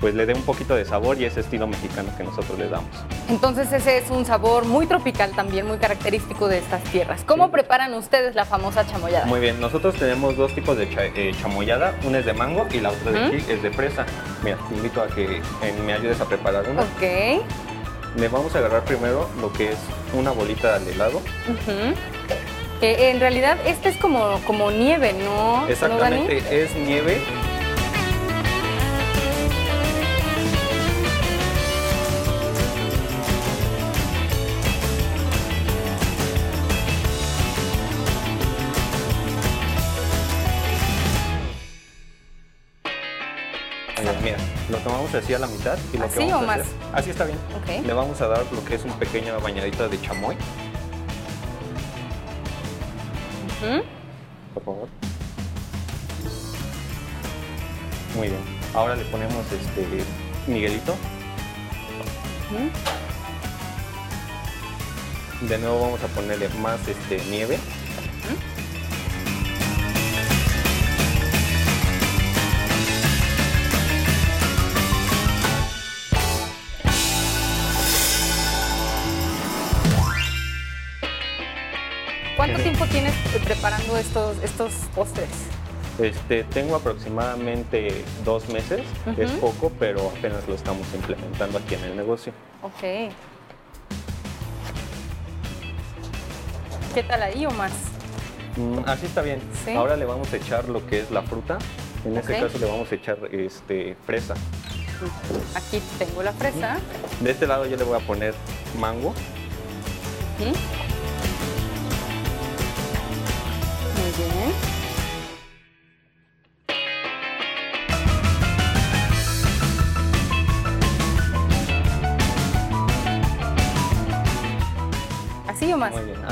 pues 0.00 0.14
le 0.14 0.24
dé 0.24 0.34
un 0.34 0.42
poquito 0.42 0.74
de 0.74 0.84
sabor 0.84 1.20
y 1.20 1.24
ese 1.26 1.40
estilo 1.40 1.66
mexicano 1.66 2.10
que 2.16 2.24
nosotros 2.24 2.58
le 2.58 2.68
damos. 2.68 2.88
Entonces 3.28 3.70
ese 3.72 3.98
es 3.98 4.10
un 4.10 4.24
sabor 4.24 4.64
muy 4.64 4.86
tropical 4.86 5.32
también, 5.32 5.66
muy 5.66 5.76
característico 5.76 6.48
de 6.48 6.58
estas 6.58 6.82
tierras. 6.84 7.22
¿Cómo 7.26 7.50
preparan 7.50 7.92
ustedes 7.94 8.34
la 8.34 8.46
famosa 8.46 8.86
chamoyada? 8.86 9.26
Muy 9.26 9.40
bien, 9.40 9.60
nosotros 9.60 9.94
tenemos 9.96 10.36
dos 10.36 10.54
tipos 10.54 10.76
de 10.76 10.88
eh, 10.90 11.34
chamoyada, 11.40 11.94
una 12.04 12.18
es 12.18 12.24
de 12.24 12.32
mango 12.32 12.66
y 12.72 12.80
la 12.80 12.90
otra 12.90 13.12
de 13.12 13.26
aquí 13.26 13.52
es 13.52 13.62
de 13.62 13.70
fresa. 13.70 14.06
Mira, 14.42 14.56
te 14.68 14.74
invito 14.74 15.02
a 15.02 15.08
que 15.08 15.42
me 15.84 15.92
ayudes 15.92 16.20
a 16.20 16.24
preparar 16.24 16.68
una. 16.68 16.82
Ok. 16.82 17.42
Le 18.16 18.28
vamos 18.28 18.54
a 18.54 18.58
agarrar 18.58 18.84
primero 18.84 19.28
lo 19.40 19.52
que 19.52 19.72
es 19.72 19.78
una 20.14 20.30
bolita 20.30 20.78
de 20.78 20.92
helado. 20.92 21.20
Que 22.80 23.10
en 23.10 23.20
realidad 23.20 23.58
este 23.66 23.90
es 23.90 23.96
como, 23.98 24.40
como 24.46 24.70
nieve, 24.70 25.12
¿no? 25.12 25.62
¿No? 25.62 25.68
Exactamente, 25.68 26.62
es 26.62 26.74
nieve. 26.74 27.20
Lo 45.12 45.18
tomamos 45.18 45.24
así 45.24 45.34
a 45.34 45.38
la 45.38 45.46
mitad 45.46 45.78
y 45.92 45.96
lo 45.98 46.04
¿Así 46.06 46.18
que 46.18 46.20
vamos 46.26 46.34
o 46.34 46.38
a 46.38 46.46
más? 46.46 46.60
hacer- 46.60 46.74
Así 46.94 47.10
está 47.10 47.24
bien. 47.24 47.38
Le 47.86 47.92
vamos 47.92 48.20
a 48.20 48.28
dar 48.28 48.44
lo 48.52 48.64
que 48.64 48.74
es 48.74 48.84
un 48.84 48.92
pequeño 48.92 49.38
bañadita 49.40 49.88
de 49.88 50.00
chamoy, 50.00 50.36
por 54.54 54.64
favor. 54.64 54.88
Muy 58.16 58.28
bien. 58.28 58.40
Ahora 58.74 58.96
le 58.96 59.04
ponemos 59.04 59.44
este 59.52 60.04
Miguelito. 60.46 60.94
De 65.42 65.58
nuevo 65.58 65.80
vamos 65.80 66.00
a 66.02 66.06
ponerle 66.08 66.48
más 66.60 66.80
este 66.88 67.22
nieve. 67.30 67.58
¿Cuánto 82.40 82.62
tiempo 82.62 82.86
tienes 82.86 83.12
preparando 83.44 83.98
estos, 83.98 84.38
estos 84.42 84.72
postres? 84.94 85.28
Este, 85.98 86.42
tengo 86.44 86.74
aproximadamente 86.74 88.02
dos 88.24 88.48
meses, 88.48 88.80
es 89.18 89.30
poco, 89.32 89.70
pero 89.78 90.08
apenas 90.08 90.48
lo 90.48 90.54
estamos 90.54 90.86
implementando 90.94 91.58
aquí 91.58 91.74
en 91.74 91.84
el 91.84 91.96
negocio. 91.98 92.32
Ok. 92.62 93.12
¿Qué 96.94 97.02
tal 97.06 97.22
ahí 97.24 97.44
o 97.44 97.50
más? 97.50 97.72
Mm, 98.56 98.78
así 98.86 99.04
está 99.04 99.20
bien. 99.20 99.42
Sí. 99.62 99.72
Ahora 99.72 99.98
le 99.98 100.06
vamos 100.06 100.32
a 100.32 100.36
echar 100.36 100.66
lo 100.70 100.86
que 100.86 101.00
es 101.00 101.10
la 101.10 101.20
fruta. 101.20 101.58
En 102.06 102.16
este 102.16 102.40
caso 102.40 102.56
le 102.56 102.64
vamos 102.64 102.90
a 102.90 102.94
echar 102.94 103.18
este, 103.32 103.98
fresa. 104.06 104.32
Aquí 105.54 105.82
tengo 105.98 106.22
la 106.22 106.32
fresa. 106.32 106.78
De 107.20 107.32
este 107.32 107.46
lado 107.46 107.66
yo 107.66 107.76
le 107.76 107.84
voy 107.84 108.00
a 108.00 108.06
poner 108.06 108.32
mango. 108.78 109.10
Ujú. 110.40 110.89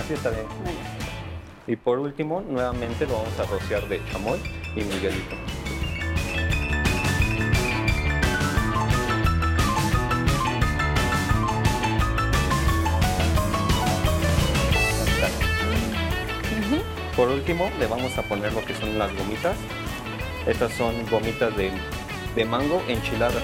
Así 0.08 0.14
está 0.14 0.30
bien. 0.30 0.46
Muy 0.64 0.72
bien. 0.72 0.86
Y 1.66 1.76
por 1.76 1.98
último, 1.98 2.40
nuevamente 2.40 3.06
lo 3.06 3.12
vamos 3.12 3.38
a 3.38 3.44
rociar 3.44 3.86
de 3.88 4.00
chamoy 4.10 4.40
y 4.74 4.82
miguelito. 4.84 5.36
Por 17.14 17.28
último, 17.28 17.68
le 17.80 17.86
vamos 17.88 18.16
a 18.16 18.22
poner 18.22 18.52
lo 18.52 18.64
que 18.64 18.74
son 18.74 18.96
las 18.96 19.14
gomitas. 19.14 19.56
Estas 20.46 20.72
son 20.72 20.94
gomitas 21.10 21.54
de, 21.56 21.72
de 22.34 22.44
mango 22.44 22.80
enchiladas. 22.86 23.42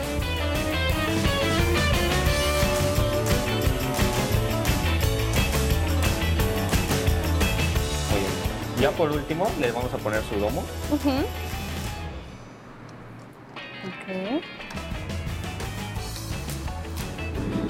Ya 8.84 8.90
por 8.90 9.10
último, 9.10 9.50
le 9.60 9.72
vamos 9.72 9.94
a 9.94 9.96
poner 9.96 10.22
su 10.24 10.38
domo. 10.38 10.62
Ok. 10.92 11.06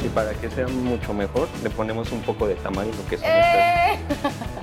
Y 0.05 0.09
para 0.09 0.35
que 0.35 0.51
sea 0.51 0.67
mucho 0.67 1.15
mejor, 1.15 1.47
le 1.63 1.71
ponemos 1.71 2.11
un 2.11 2.21
poco 2.23 2.49
de 2.49 2.57
tamal, 2.57 2.89
lo 2.89 3.07
que 3.07 3.17
son 3.17 3.27
estas. 3.27 3.55
¡Eh! 3.55 3.97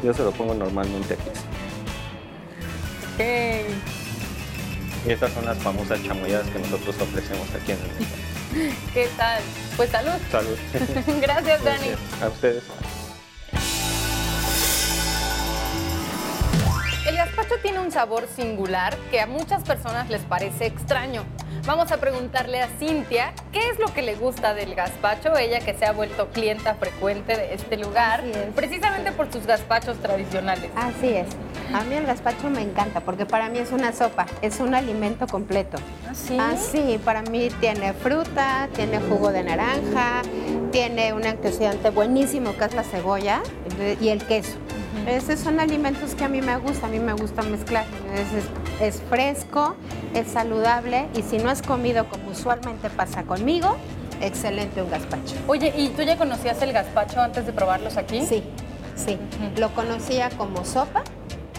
Yo 0.03 0.13
se 0.13 0.23
lo 0.23 0.31
pongo 0.33 0.53
normalmente 0.53 1.13
aquí. 1.13 1.29
Y 5.07 5.09
estas 5.09 5.31
son 5.31 5.45
las 5.45 5.57
famosas 5.59 6.03
chamoyadas 6.03 6.49
que 6.49 6.59
nosotros 6.59 6.97
ofrecemos 6.99 7.47
aquí 7.55 7.71
en 7.71 7.79
el 7.79 8.73
¿Qué 8.93 9.07
tal? 9.15 9.41
Pues 9.77 9.89
salud. 9.89 10.19
Salud. 10.29 10.57
Gracias, 11.21 11.63
Dani. 11.63 11.91
A 12.21 12.27
ustedes. 12.27 12.63
Un 17.81 17.91
sabor 17.91 18.27
singular 18.27 18.95
que 19.09 19.19
a 19.19 19.27
muchas 19.27 19.63
personas 19.63 20.09
les 20.09 20.21
parece 20.21 20.65
extraño. 20.67 21.23
Vamos 21.65 21.91
a 21.91 21.97
preguntarle 21.97 22.61
a 22.61 22.67
Cintia 22.79 23.33
qué 23.51 23.69
es 23.69 23.79
lo 23.79 23.93
que 23.93 24.01
le 24.01 24.15
gusta 24.15 24.53
del 24.53 24.73
gazpacho, 24.73 25.35
ella 25.37 25.59
que 25.59 25.73
se 25.73 25.85
ha 25.85 25.91
vuelto 25.91 26.29
clienta 26.29 26.75
frecuente 26.75 27.35
de 27.37 27.53
este 27.53 27.77
lugar, 27.77 28.23
es. 28.25 28.53
precisamente 28.55 29.11
por 29.11 29.31
sus 29.31 29.45
gazpachos 29.45 29.97
tradicionales. 29.97 30.71
Así 30.75 31.09
es. 31.09 31.27
A 31.73 31.83
mí 31.83 31.95
el 31.95 32.05
gazpacho 32.05 32.49
me 32.49 32.61
encanta 32.61 33.01
porque 33.01 33.25
para 33.25 33.49
mí 33.49 33.59
es 33.59 33.71
una 33.71 33.93
sopa, 33.93 34.25
es 34.41 34.59
un 34.59 34.73
alimento 34.73 35.27
completo. 35.27 35.77
¿Así? 36.09 36.37
Así, 36.39 36.99
para 37.03 37.21
mí 37.21 37.49
tiene 37.59 37.93
fruta, 37.93 38.67
tiene 38.73 38.99
jugo 38.99 39.31
de 39.31 39.43
naranja, 39.43 40.21
tiene 40.71 41.13
un 41.13 41.25
antioxidante 41.25 41.89
buenísimo 41.91 42.55
que 42.57 42.65
es 42.65 42.73
la 42.73 42.83
cebolla 42.83 43.41
y 43.99 44.09
el 44.09 44.25
queso. 44.25 44.57
Esos 45.07 45.39
son 45.39 45.59
alimentos 45.59 46.15
que 46.15 46.23
a 46.23 46.29
mí 46.29 46.41
me 46.41 46.57
gusta, 46.57 46.87
a 46.87 46.89
mí 46.89 46.99
me 46.99 47.13
gusta 47.13 47.41
mezclar. 47.43 47.85
Es, 48.13 48.33
es- 48.43 48.49
es 48.95 49.01
fresco, 49.09 49.75
es 50.15 50.27
saludable 50.29 51.07
y 51.15 51.21
si 51.21 51.37
no 51.37 51.49
has 51.51 51.61
comido 51.61 52.05
como 52.09 52.31
usualmente 52.31 52.89
pasa 52.89 53.23
conmigo, 53.23 53.75
excelente 54.21 54.81
un 54.81 54.89
gazpacho. 54.89 55.35
Oye, 55.47 55.71
¿y 55.77 55.89
tú 55.89 56.01
ya 56.01 56.17
conocías 56.17 56.61
el 56.63 56.73
gazpacho 56.73 57.21
antes 57.21 57.45
de 57.45 57.53
probarlos 57.53 57.97
aquí? 57.97 58.25
Sí, 58.25 58.43
sí. 58.95 59.17
Lo 59.57 59.69
conocía 59.75 60.29
como 60.31 60.65
sopa 60.65 61.03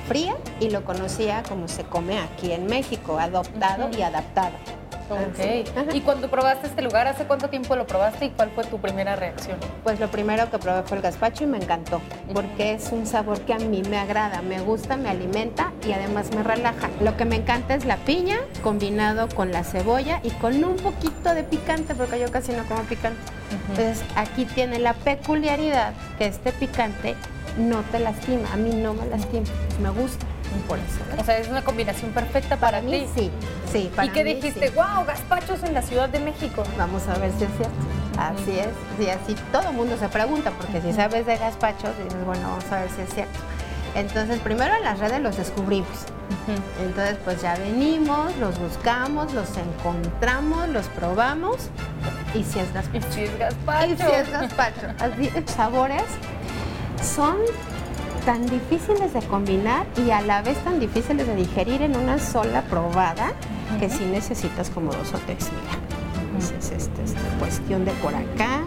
fría 0.09 0.35
y 0.59 0.71
lo 0.71 0.85
conocía 0.85 1.43
como 1.49 1.69
se 1.69 1.85
come 1.85 2.19
aquí 2.19 2.51
en 2.53 2.67
México, 2.67 3.19
adoptado 3.21 3.89
y 3.97 4.03
adaptado. 4.03 4.57
Ok. 5.15 5.95
¿Y 5.95 6.01
cuando 6.01 6.29
probaste 6.29 6.67
este 6.67 6.83
lugar, 6.83 7.07
hace 7.07 7.25
cuánto 7.25 7.49
tiempo 7.49 7.77
lo 7.77 7.87
probaste 7.87 8.27
y 8.27 8.31
cuál 8.31 8.51
fue 8.51 8.65
tu 8.65 8.79
primera 8.79 9.17
reacción? 9.17 9.57
Pues 9.85 10.01
lo 10.01 10.09
primero 10.09 10.51
que 10.51 10.59
probé 10.59 10.83
fue 10.83 10.97
el 10.97 11.03
gazpacho 11.03 11.45
y 11.45 11.47
me 11.47 11.59
encantó, 11.59 12.01
porque 12.33 12.73
es 12.73 12.91
un 12.93 13.07
sabor 13.07 13.41
que 13.43 13.55
a 13.55 13.59
mí 13.59 13.83
me 13.89 13.99
agrada, 13.99 14.43
me 14.43 14.61
gusta, 14.61 14.97
me 14.97 15.09
alimenta 15.09 15.73
y 15.87 15.93
además 15.93 16.35
me 16.35 16.43
relaja. 16.43 16.89
Lo 17.01 17.17
que 17.17 17.25
me 17.25 17.37
encanta 17.37 17.75
es 17.75 17.85
la 17.85 17.97
piña 17.99 18.39
combinado 18.63 19.29
con 19.29 19.53
la 19.53 19.65
cebolla 19.65 20.21
y 20.23 20.31
con 20.31 20.63
un 20.65 20.77
poquito 20.77 21.35
de 21.35 21.45
picante, 21.45 21.95
porque 21.95 22.19
yo 22.19 22.31
casi 22.31 22.53
no 22.53 22.65
como 22.65 22.83
picante. 22.83 23.21
Entonces 23.69 24.03
aquí 24.17 24.45
tiene 24.47 24.79
la 24.79 24.95
peculiaridad 24.95 25.93
que 26.19 26.27
este 26.27 26.53
picante 26.53 27.15
no 27.59 27.83
te 27.91 27.99
lastima, 27.99 28.51
a 28.53 28.57
mí 28.57 28.71
no 28.71 28.95
me 28.95 29.07
lastima, 29.07 29.45
me 29.83 29.91
gusta, 29.91 30.25
eso. 30.79 31.21
O 31.21 31.25
sea, 31.25 31.39
es 31.39 31.49
una 31.49 31.63
combinación 31.63 32.11
perfecta 32.13 32.57
para, 32.57 32.79
Para 32.79 32.83
mí 32.83 32.93
ti. 32.93 33.07
sí, 33.15 33.31
sí. 33.73 33.93
Para 33.95 34.07
¿Y 34.07 34.11
qué 34.11 34.25
mí, 34.25 34.35
dijiste? 34.35 34.69
sí. 34.69 34.75
¡Wow! 34.75 35.05
Gazpachos 35.07 35.63
en 35.65 35.75
la 35.75 35.83
Ciudad 35.83 36.09
de 36.09 36.21
México. 36.21 36.63
Vamos 36.79 37.07
a 37.09 37.15
ver 37.19 37.31
si 37.39 37.45
es 37.45 37.51
cierto. 37.57 37.75
Así 38.19 38.59
es, 38.59 38.69
sí, 38.99 39.09
así 39.09 39.35
todo 39.51 39.71
el 39.71 39.75
mundo 39.75 39.97
se 39.99 40.09
pregunta, 40.09 40.51
porque 40.51 40.81
si 40.83 40.93
sabes 40.93 41.25
de 41.27 41.37
gazpachos, 41.39 41.97
dices, 42.05 42.25
bueno, 42.27 42.43
vamos 42.49 42.65
a 42.71 42.81
ver 42.81 42.91
si 42.91 43.01
es 43.03 43.15
cierto. 43.15 43.39
Entonces, 43.95 44.39
primero 44.41 44.75
en 44.75 44.83
las 44.85 44.99
redes 44.99 45.21
los 45.21 45.37
descubrimos. 45.37 45.89
Entonces, 46.83 47.17
pues 47.25 47.41
ya 47.43 47.55
venimos, 47.57 48.35
los 48.39 48.59
buscamos, 48.59 49.33
los 49.35 49.49
encontramos, 49.57 50.69
los 50.69 50.87
probamos 50.89 51.57
y 52.35 52.43
si 52.45 52.59
es 52.59 52.69
Y 52.71 52.73
gazpacho. 52.73 53.13
si 53.13 53.23
es 53.23 53.39
gazpacho. 53.39 53.87
Y 53.93 53.97
si 53.97 54.03
es 54.13 54.31
gazpacho. 54.31 54.87
Así, 54.99 55.31
sabores 55.55 56.03
son 57.03 57.37
tan 58.25 58.47
difíciles 58.47 59.13
de 59.13 59.21
combinar 59.23 59.87
y 59.97 60.11
a 60.11 60.21
la 60.21 60.43
vez 60.43 60.59
tan 60.59 60.79
difíciles 60.81 61.27
de 61.27 61.35
digerir 61.35 61.83
en 61.83 61.97
una 61.97 62.19
sola 62.19 62.63
probada 62.63 63.33
que 63.81 63.89
sí 63.89 64.05
necesitas 64.05 64.71
como 64.71 64.93
dos 64.93 65.13
o 65.15 65.19
tres, 65.19 65.51
mira. 65.51 65.79
Entonces, 66.25 66.73
este, 66.73 67.03
esta 67.03 67.21
cuestión 67.39 67.85
de 67.85 67.93
por 67.93 68.15
acá, 68.15 68.63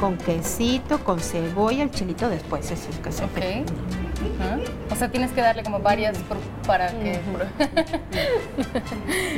con 0.00 0.16
quesito, 0.16 1.02
con 1.04 1.20
cebolla, 1.20 1.82
el 1.82 1.90
chilito 1.90 2.28
después, 2.28 2.70
eso 2.70 2.88
es 2.90 2.98
que 2.98 3.12
se 3.12 3.24
Ok. 3.24 3.38
Ajá. 4.40 4.58
O 4.90 4.96
sea, 4.96 5.10
tienes 5.10 5.32
que 5.32 5.40
darle 5.42 5.62
como 5.62 5.80
varias 5.80 6.16
para 6.66 6.88
que 6.88 7.20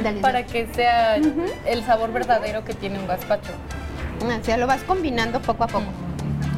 para 0.21 0.47
que 0.47 0.69
sea 0.73 1.17
el 1.17 1.85
sabor 1.85 2.13
verdadero 2.13 2.65
que 2.65 2.75
tiene 2.75 2.99
un 2.99 3.07
gazpacho. 3.07 3.53
Así 4.31 4.57
lo 4.57 4.67
vas 4.67 4.83
combinando 4.83 5.41
poco 5.41 5.65
a 5.65 5.67
poco. 5.67 5.87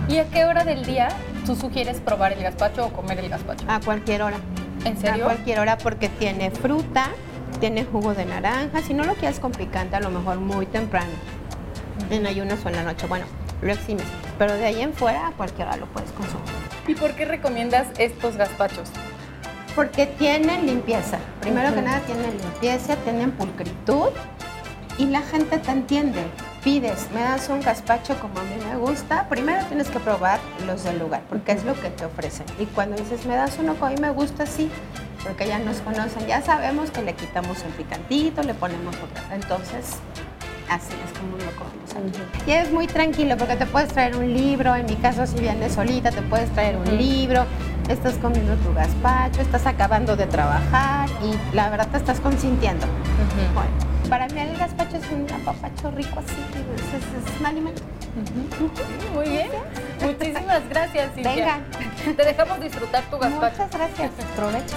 ¿Y 0.08 0.18
a 0.18 0.24
qué 0.28 0.44
hora 0.44 0.64
del 0.64 0.84
día 0.84 1.08
tú 1.48 1.56
sugieres 1.56 1.98
probar 2.00 2.34
el 2.34 2.42
gazpacho 2.42 2.84
o 2.84 2.92
comer 2.92 3.20
el 3.20 3.30
gazpacho? 3.30 3.64
A 3.68 3.80
cualquier 3.80 4.20
hora. 4.20 4.36
¿En 4.84 4.98
serio? 4.98 5.24
A 5.24 5.28
cualquier 5.28 5.60
hora 5.60 5.78
porque 5.78 6.10
tiene 6.10 6.50
fruta, 6.50 7.08
tiene 7.58 7.86
jugo 7.86 8.12
de 8.12 8.26
naranja. 8.26 8.82
Si 8.82 8.92
no 8.92 9.02
lo 9.04 9.14
quieres 9.14 9.40
con 9.40 9.52
picante, 9.52 9.96
a 9.96 10.00
lo 10.00 10.10
mejor 10.10 10.40
muy 10.40 10.66
temprano. 10.66 11.08
En 12.10 12.26
ayunas 12.26 12.62
o 12.66 12.68
en 12.68 12.76
la 12.76 12.82
noche. 12.82 13.06
Bueno, 13.06 13.24
lo 13.62 13.72
eximes. 13.72 14.04
Pero 14.36 14.52
de 14.52 14.66
ahí 14.66 14.82
en 14.82 14.92
fuera, 14.92 15.28
a 15.28 15.30
cualquier 15.30 15.68
hora 15.68 15.78
lo 15.78 15.86
puedes 15.86 16.12
consumir. 16.12 16.44
¿Y 16.86 16.94
por 16.94 17.12
qué 17.12 17.24
recomiendas 17.24 17.86
estos 17.96 18.36
gazpachos? 18.36 18.90
Porque 19.74 20.04
tienen 20.04 20.66
limpieza. 20.66 21.18
Primero 21.40 21.74
que 21.74 21.80
nada, 21.80 22.00
tienen 22.00 22.36
limpieza, 22.36 22.94
tienen 22.96 23.30
pulcritud 23.32 24.10
y 24.98 25.06
la 25.06 25.22
gente 25.22 25.56
te 25.56 25.70
entiende. 25.70 26.20
Pides, 26.68 27.08
me 27.14 27.22
das 27.22 27.48
un 27.48 27.62
gazpacho 27.62 28.14
como 28.20 28.40
a 28.40 28.42
mí 28.42 28.54
me 28.62 28.76
gusta. 28.76 29.26
Primero 29.30 29.64
tienes 29.68 29.88
que 29.88 29.98
probar 30.00 30.38
los 30.66 30.84
del 30.84 30.98
lugar, 30.98 31.22
porque 31.30 31.52
es 31.52 31.64
lo 31.64 31.72
que 31.72 31.88
te 31.88 32.04
ofrecen. 32.04 32.44
Y 32.58 32.66
cuando 32.66 32.94
dices, 32.94 33.24
me 33.24 33.36
das 33.36 33.56
uno 33.58 33.72
como 33.72 33.86
a 33.86 33.88
mí 33.88 33.96
me 33.98 34.10
gusta, 34.10 34.44
sí, 34.44 34.70
porque 35.24 35.46
ya 35.46 35.58
nos 35.60 35.78
conocen, 35.78 36.26
ya 36.26 36.42
sabemos 36.42 36.90
que 36.90 37.00
le 37.00 37.14
quitamos 37.14 37.62
el 37.62 37.72
picantito, 37.72 38.42
le 38.42 38.52
ponemos 38.52 38.94
otra. 38.96 39.34
Entonces, 39.34 39.96
así 40.68 40.92
es 40.92 41.18
como 41.18 41.38
lo 41.38 41.50
comemos. 41.56 42.18
Y 42.46 42.50
es 42.50 42.70
muy 42.70 42.86
tranquilo 42.86 43.38
porque 43.38 43.56
te 43.56 43.64
puedes 43.64 43.88
traer 43.88 44.14
un 44.16 44.30
libro, 44.34 44.76
en 44.76 44.84
mi 44.84 44.96
caso 44.96 45.26
si 45.26 45.38
vienes 45.40 45.72
solita 45.72 46.10
te 46.10 46.20
puedes 46.20 46.50
traer 46.50 46.76
un 46.76 46.98
libro, 46.98 47.46
estás 47.88 48.16
comiendo 48.16 48.54
tu 48.56 48.74
gazpacho, 48.74 49.40
estás 49.40 49.64
acabando 49.64 50.16
de 50.16 50.26
trabajar 50.26 51.08
y 51.24 51.56
la 51.56 51.70
verdad 51.70 51.88
te 51.88 51.96
estás 51.96 52.20
consintiendo. 52.20 52.86
Bueno, 53.54 53.70
para 54.08 54.26
mí 54.28 54.40
el 54.40 54.56
gazpacho 54.56 54.96
es 54.96 55.10
un 55.10 55.26
apapacho 55.32 55.90
rico 55.90 56.18
así, 56.20 56.34
es, 56.54 57.32
es- 57.34 57.40
un 57.40 57.46
alimento. 57.46 57.82
Muy 59.14 59.28
bien. 59.28 59.48
Muchísimas 60.02 60.68
gracias, 60.68 61.14
Cintia. 61.14 61.34
Venga. 61.34 61.60
Te 62.16 62.24
dejamos 62.24 62.60
disfrutar 62.60 63.02
tu 63.04 63.18
gazpacho. 63.18 63.62
Muchas 63.64 63.70
gracias. 63.72 64.10
Provecho. 64.34 64.76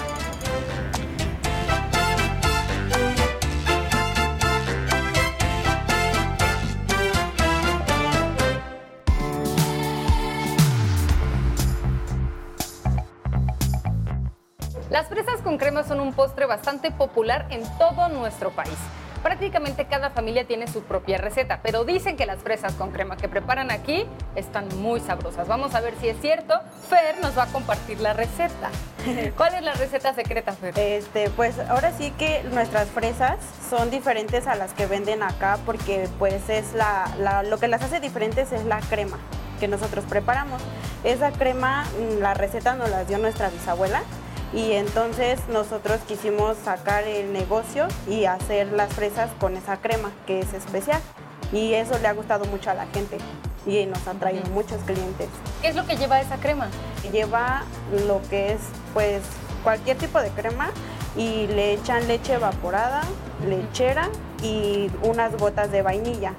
Las 14.90 15.08
fresas 15.08 15.40
con 15.42 15.56
crema 15.58 15.84
son 15.84 16.00
un 16.00 16.12
postre 16.12 16.46
bastante 16.46 16.90
popular 16.90 17.46
en 17.50 17.62
todo 17.78 18.08
nuestro 18.08 18.50
país. 18.50 18.76
Prácticamente 19.22 19.84
cada 19.86 20.10
familia 20.10 20.44
tiene 20.46 20.66
su 20.66 20.82
propia 20.82 21.16
receta, 21.18 21.60
pero 21.62 21.84
dicen 21.84 22.16
que 22.16 22.26
las 22.26 22.40
fresas 22.40 22.72
con 22.74 22.90
crema 22.90 23.16
que 23.16 23.28
preparan 23.28 23.70
aquí 23.70 24.04
están 24.34 24.66
muy 24.80 25.00
sabrosas. 25.00 25.46
Vamos 25.46 25.74
a 25.74 25.80
ver 25.80 25.94
si 26.00 26.08
es 26.08 26.20
cierto. 26.20 26.54
Fer 26.88 27.20
nos 27.20 27.36
va 27.38 27.44
a 27.44 27.46
compartir 27.46 28.00
la 28.00 28.12
receta. 28.14 28.70
¿Cuál 29.36 29.54
es 29.54 29.62
la 29.62 29.74
receta 29.74 30.12
secreta, 30.14 30.52
Fer? 30.52 30.76
Este, 30.78 31.30
pues 31.30 31.58
ahora 31.58 31.92
sí 31.92 32.10
que 32.18 32.42
nuestras 32.52 32.88
fresas 32.88 33.36
son 33.70 33.90
diferentes 33.90 34.46
a 34.46 34.54
las 34.56 34.72
que 34.72 34.86
venden 34.86 35.22
acá 35.22 35.58
porque 35.64 36.08
pues 36.18 36.48
es 36.48 36.72
la, 36.74 37.08
la- 37.18 37.42
lo 37.42 37.58
que 37.58 37.68
las 37.68 37.82
hace 37.82 38.00
diferentes 38.00 38.52
es 38.52 38.64
la 38.64 38.80
crema 38.80 39.18
que 39.60 39.68
nosotros 39.68 40.04
preparamos. 40.08 40.60
Esa 41.04 41.30
crema, 41.30 41.84
mm, 41.84 42.20
la 42.20 42.34
receta 42.34 42.74
nos 42.74 42.90
la 42.90 43.04
dio 43.04 43.18
nuestra 43.18 43.48
bisabuela 43.50 44.02
y 44.52 44.72
entonces 44.72 45.40
nosotros 45.48 46.00
quisimos 46.06 46.56
sacar 46.58 47.04
el 47.04 47.32
negocio 47.32 47.88
y 48.08 48.26
hacer 48.26 48.72
las 48.72 48.92
fresas 48.92 49.30
con 49.40 49.56
esa 49.56 49.78
crema 49.78 50.10
que 50.26 50.40
es 50.40 50.52
especial 50.52 51.00
y 51.52 51.74
eso 51.74 51.98
le 51.98 52.08
ha 52.08 52.12
gustado 52.12 52.44
mucho 52.46 52.70
a 52.70 52.74
la 52.74 52.86
gente 52.86 53.18
y 53.66 53.86
nos 53.86 54.06
han 54.08 54.18
traído 54.18 54.44
muchos 54.50 54.80
clientes 54.82 55.28
¿Qué 55.60 55.68
es 55.68 55.76
lo 55.76 55.86
que 55.86 55.96
lleva 55.96 56.20
esa 56.20 56.36
crema? 56.38 56.68
lleva 57.12 57.62
lo 58.06 58.20
que 58.28 58.52
es 58.52 58.60
pues 58.94 59.22
cualquier 59.62 59.96
tipo 59.96 60.20
de 60.20 60.30
crema 60.30 60.70
y 61.16 61.46
le 61.48 61.74
echan 61.74 62.08
leche 62.08 62.34
evaporada, 62.34 63.02
lechera 63.46 64.08
y 64.42 64.90
unas 65.02 65.36
gotas 65.36 65.70
de 65.70 65.82
vainilla. 65.82 66.34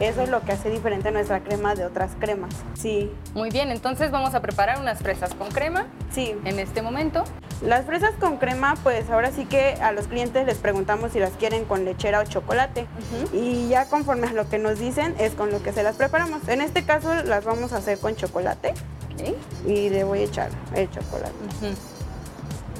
Eso 0.00 0.22
es 0.22 0.28
lo 0.28 0.40
que 0.42 0.52
hace 0.52 0.70
diferente 0.70 1.10
nuestra 1.12 1.40
crema 1.40 1.74
de 1.74 1.84
otras 1.84 2.10
cremas. 2.18 2.52
Sí, 2.76 3.12
Muy 3.34 3.50
bien, 3.50 3.70
entonces 3.70 4.10
vamos 4.10 4.34
a 4.34 4.40
preparar 4.42 4.80
unas 4.80 4.98
fresas 4.98 5.32
con 5.34 5.48
crema 5.50 5.86
sí. 6.12 6.34
en 6.44 6.58
este 6.58 6.82
momento. 6.82 7.22
Las 7.62 7.86
fresas 7.86 8.10
con 8.18 8.38
crema, 8.38 8.74
pues 8.82 9.08
ahora 9.08 9.30
sí 9.30 9.44
que 9.46 9.74
a 9.80 9.92
los 9.92 10.08
clientes 10.08 10.44
les 10.46 10.56
preguntamos 10.58 11.12
si 11.12 11.20
las 11.20 11.30
quieren 11.32 11.64
con 11.64 11.84
lechera 11.84 12.20
o 12.20 12.24
chocolate. 12.24 12.86
Y 13.32 13.68
ya 13.68 13.86
conforme 13.88 14.26
a 14.26 14.32
lo 14.32 14.48
que 14.48 14.58
nos 14.58 14.78
dicen 14.80 15.14
es 15.18 15.32
con 15.32 15.50
lo 15.50 15.62
que 15.62 15.72
se 15.72 15.82
las 15.84 15.94
preparamos. 15.96 16.46
En 16.48 16.60
este 16.60 16.84
caso 16.84 17.14
las 17.24 17.44
vamos 17.44 17.72
a 17.72 17.76
hacer 17.76 17.98
con 17.98 18.16
chocolate 18.16 18.74
Ok. 19.14 19.68
y 19.68 19.90
le 19.90 20.02
voy 20.02 20.20
a 20.20 20.22
echar 20.24 20.50
el 20.74 20.90
chocolate. 20.90 21.32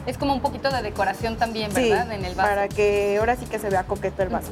Es 0.07 0.19
como 0.19 0.35
un 0.35 0.41
poquito 0.43 0.69
de 0.71 0.83
decoración 0.83 1.37
también, 1.39 1.71
Sí, 1.73 1.89
¿verdad? 1.89 2.13
en 2.13 2.25
el 2.25 2.35
vaso. 2.35 2.49
para 2.49 2.69
que 2.69 3.17
ahora 3.21 3.37
sí 3.37 3.47
que 3.47 3.59
se 3.61 3.71
vea 3.71 3.85
coqueto 3.85 4.23
el 4.23 4.29
vaso. 4.29 4.51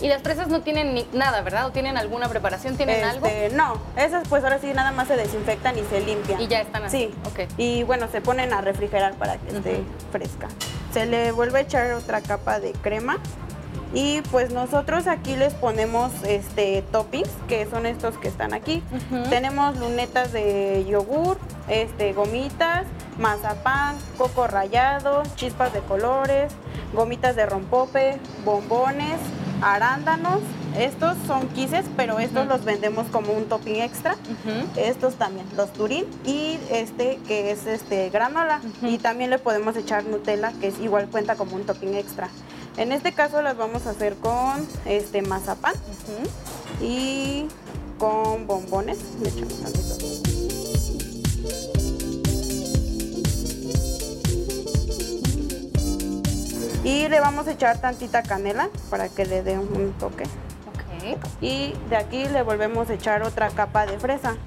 Y 0.00 0.08
las 0.08 0.22
fresas 0.22 0.48
no 0.48 0.60
tienen 0.60 0.94
ni 0.94 1.06
nada, 1.12 1.42
¿verdad? 1.42 1.66
¿O 1.66 1.70
tienen 1.72 1.96
alguna 1.96 2.28
preparación? 2.28 2.76
¿Tienen 2.76 3.02
algo? 3.04 3.26
Este, 3.26 3.54
No, 3.54 3.80
esas 3.96 4.28
pues 4.28 4.44
ahora 4.44 4.58
sí 4.60 4.72
nada 4.72 4.92
más 4.92 5.08
se 5.08 5.16
desinfectan 5.16 5.76
y 5.78 5.82
se 5.84 6.00
limpian. 6.00 6.40
Y 6.40 6.46
ya 6.46 6.60
están 6.60 6.84
así. 6.84 6.98
Sí, 6.98 7.14
Ok. 7.26 7.50
Y 7.56 7.82
bueno, 7.82 8.06
se 8.10 8.20
ponen 8.20 8.52
a 8.52 8.60
refrigerar 8.60 9.14
para 9.14 9.36
que 9.38 9.56
esté 9.56 9.82
fresca. 10.12 10.48
Se 10.92 11.06
le 11.06 11.32
vuelve 11.32 11.58
a 11.58 11.62
echar 11.62 11.92
otra 11.92 12.20
capa 12.20 12.60
de 12.60 12.72
crema. 12.72 13.18
Y 13.94 14.20
pues 14.30 14.52
nosotros 14.52 15.06
aquí 15.06 15.34
les 15.34 15.54
ponemos 15.54 16.12
este 16.24 16.82
toppings, 16.92 17.30
que 17.48 17.66
son 17.70 17.86
estos 17.86 18.18
que 18.18 18.28
están 18.28 18.52
aquí. 18.52 18.82
Tenemos 19.30 19.78
lunetas 19.78 20.30
de 20.32 20.84
yogur, 20.86 21.38
este, 21.68 22.12
gomitas, 22.12 22.84
mazapán, 23.18 23.96
coco 24.18 24.46
rallado, 24.46 25.22
chispas 25.36 25.72
de 25.72 25.80
colores, 25.80 26.52
gomitas 26.92 27.34
de 27.34 27.46
rompope, 27.46 28.18
bombones, 28.44 29.18
arándanos. 29.62 30.40
Estos 30.76 31.16
son 31.26 31.48
quises, 31.48 31.84
pero 31.96 32.18
estos 32.18 32.46
los 32.46 32.64
vendemos 32.64 33.06
como 33.08 33.32
un 33.32 33.46
topping 33.46 33.76
extra. 33.76 34.16
Estos 34.76 35.14
también, 35.14 35.46
los 35.56 35.72
turín 35.72 36.04
y 36.24 36.58
este 36.70 37.18
que 37.26 37.50
es 37.50 37.66
este 37.66 38.10
granola 38.10 38.60
y 38.82 38.98
también 38.98 39.30
le 39.30 39.38
podemos 39.38 39.76
echar 39.76 40.04
Nutella 40.04 40.52
que 40.60 40.68
es 40.68 40.78
igual 40.78 41.08
cuenta 41.08 41.34
como 41.36 41.56
un 41.56 41.64
topping 41.64 41.94
extra. 41.94 42.28
En 42.76 42.92
este 42.92 43.12
caso 43.12 43.42
las 43.42 43.56
vamos 43.56 43.86
a 43.86 43.90
hacer 43.90 44.14
con 44.16 44.66
este 44.84 45.22
mazapán 45.22 45.74
y 46.80 47.46
con 47.98 48.46
bombones. 48.46 48.98
Le 49.20 49.30
echamos 49.30 50.27
Y 56.88 57.06
le 57.06 57.20
vamos 57.20 57.46
a 57.46 57.50
echar 57.50 57.78
tantita 57.78 58.22
canela 58.22 58.70
para 58.88 59.10
que 59.10 59.26
le 59.26 59.42
dé 59.42 59.58
un 59.58 59.92
toque. 59.98 60.24
Ok. 60.24 61.18
Y 61.42 61.74
de 61.90 61.96
aquí 61.96 62.24
le 62.24 62.42
volvemos 62.42 62.88
a 62.88 62.94
echar 62.94 63.22
otra 63.22 63.50
capa 63.50 63.84
de 63.84 63.98
fresa. 63.98 64.38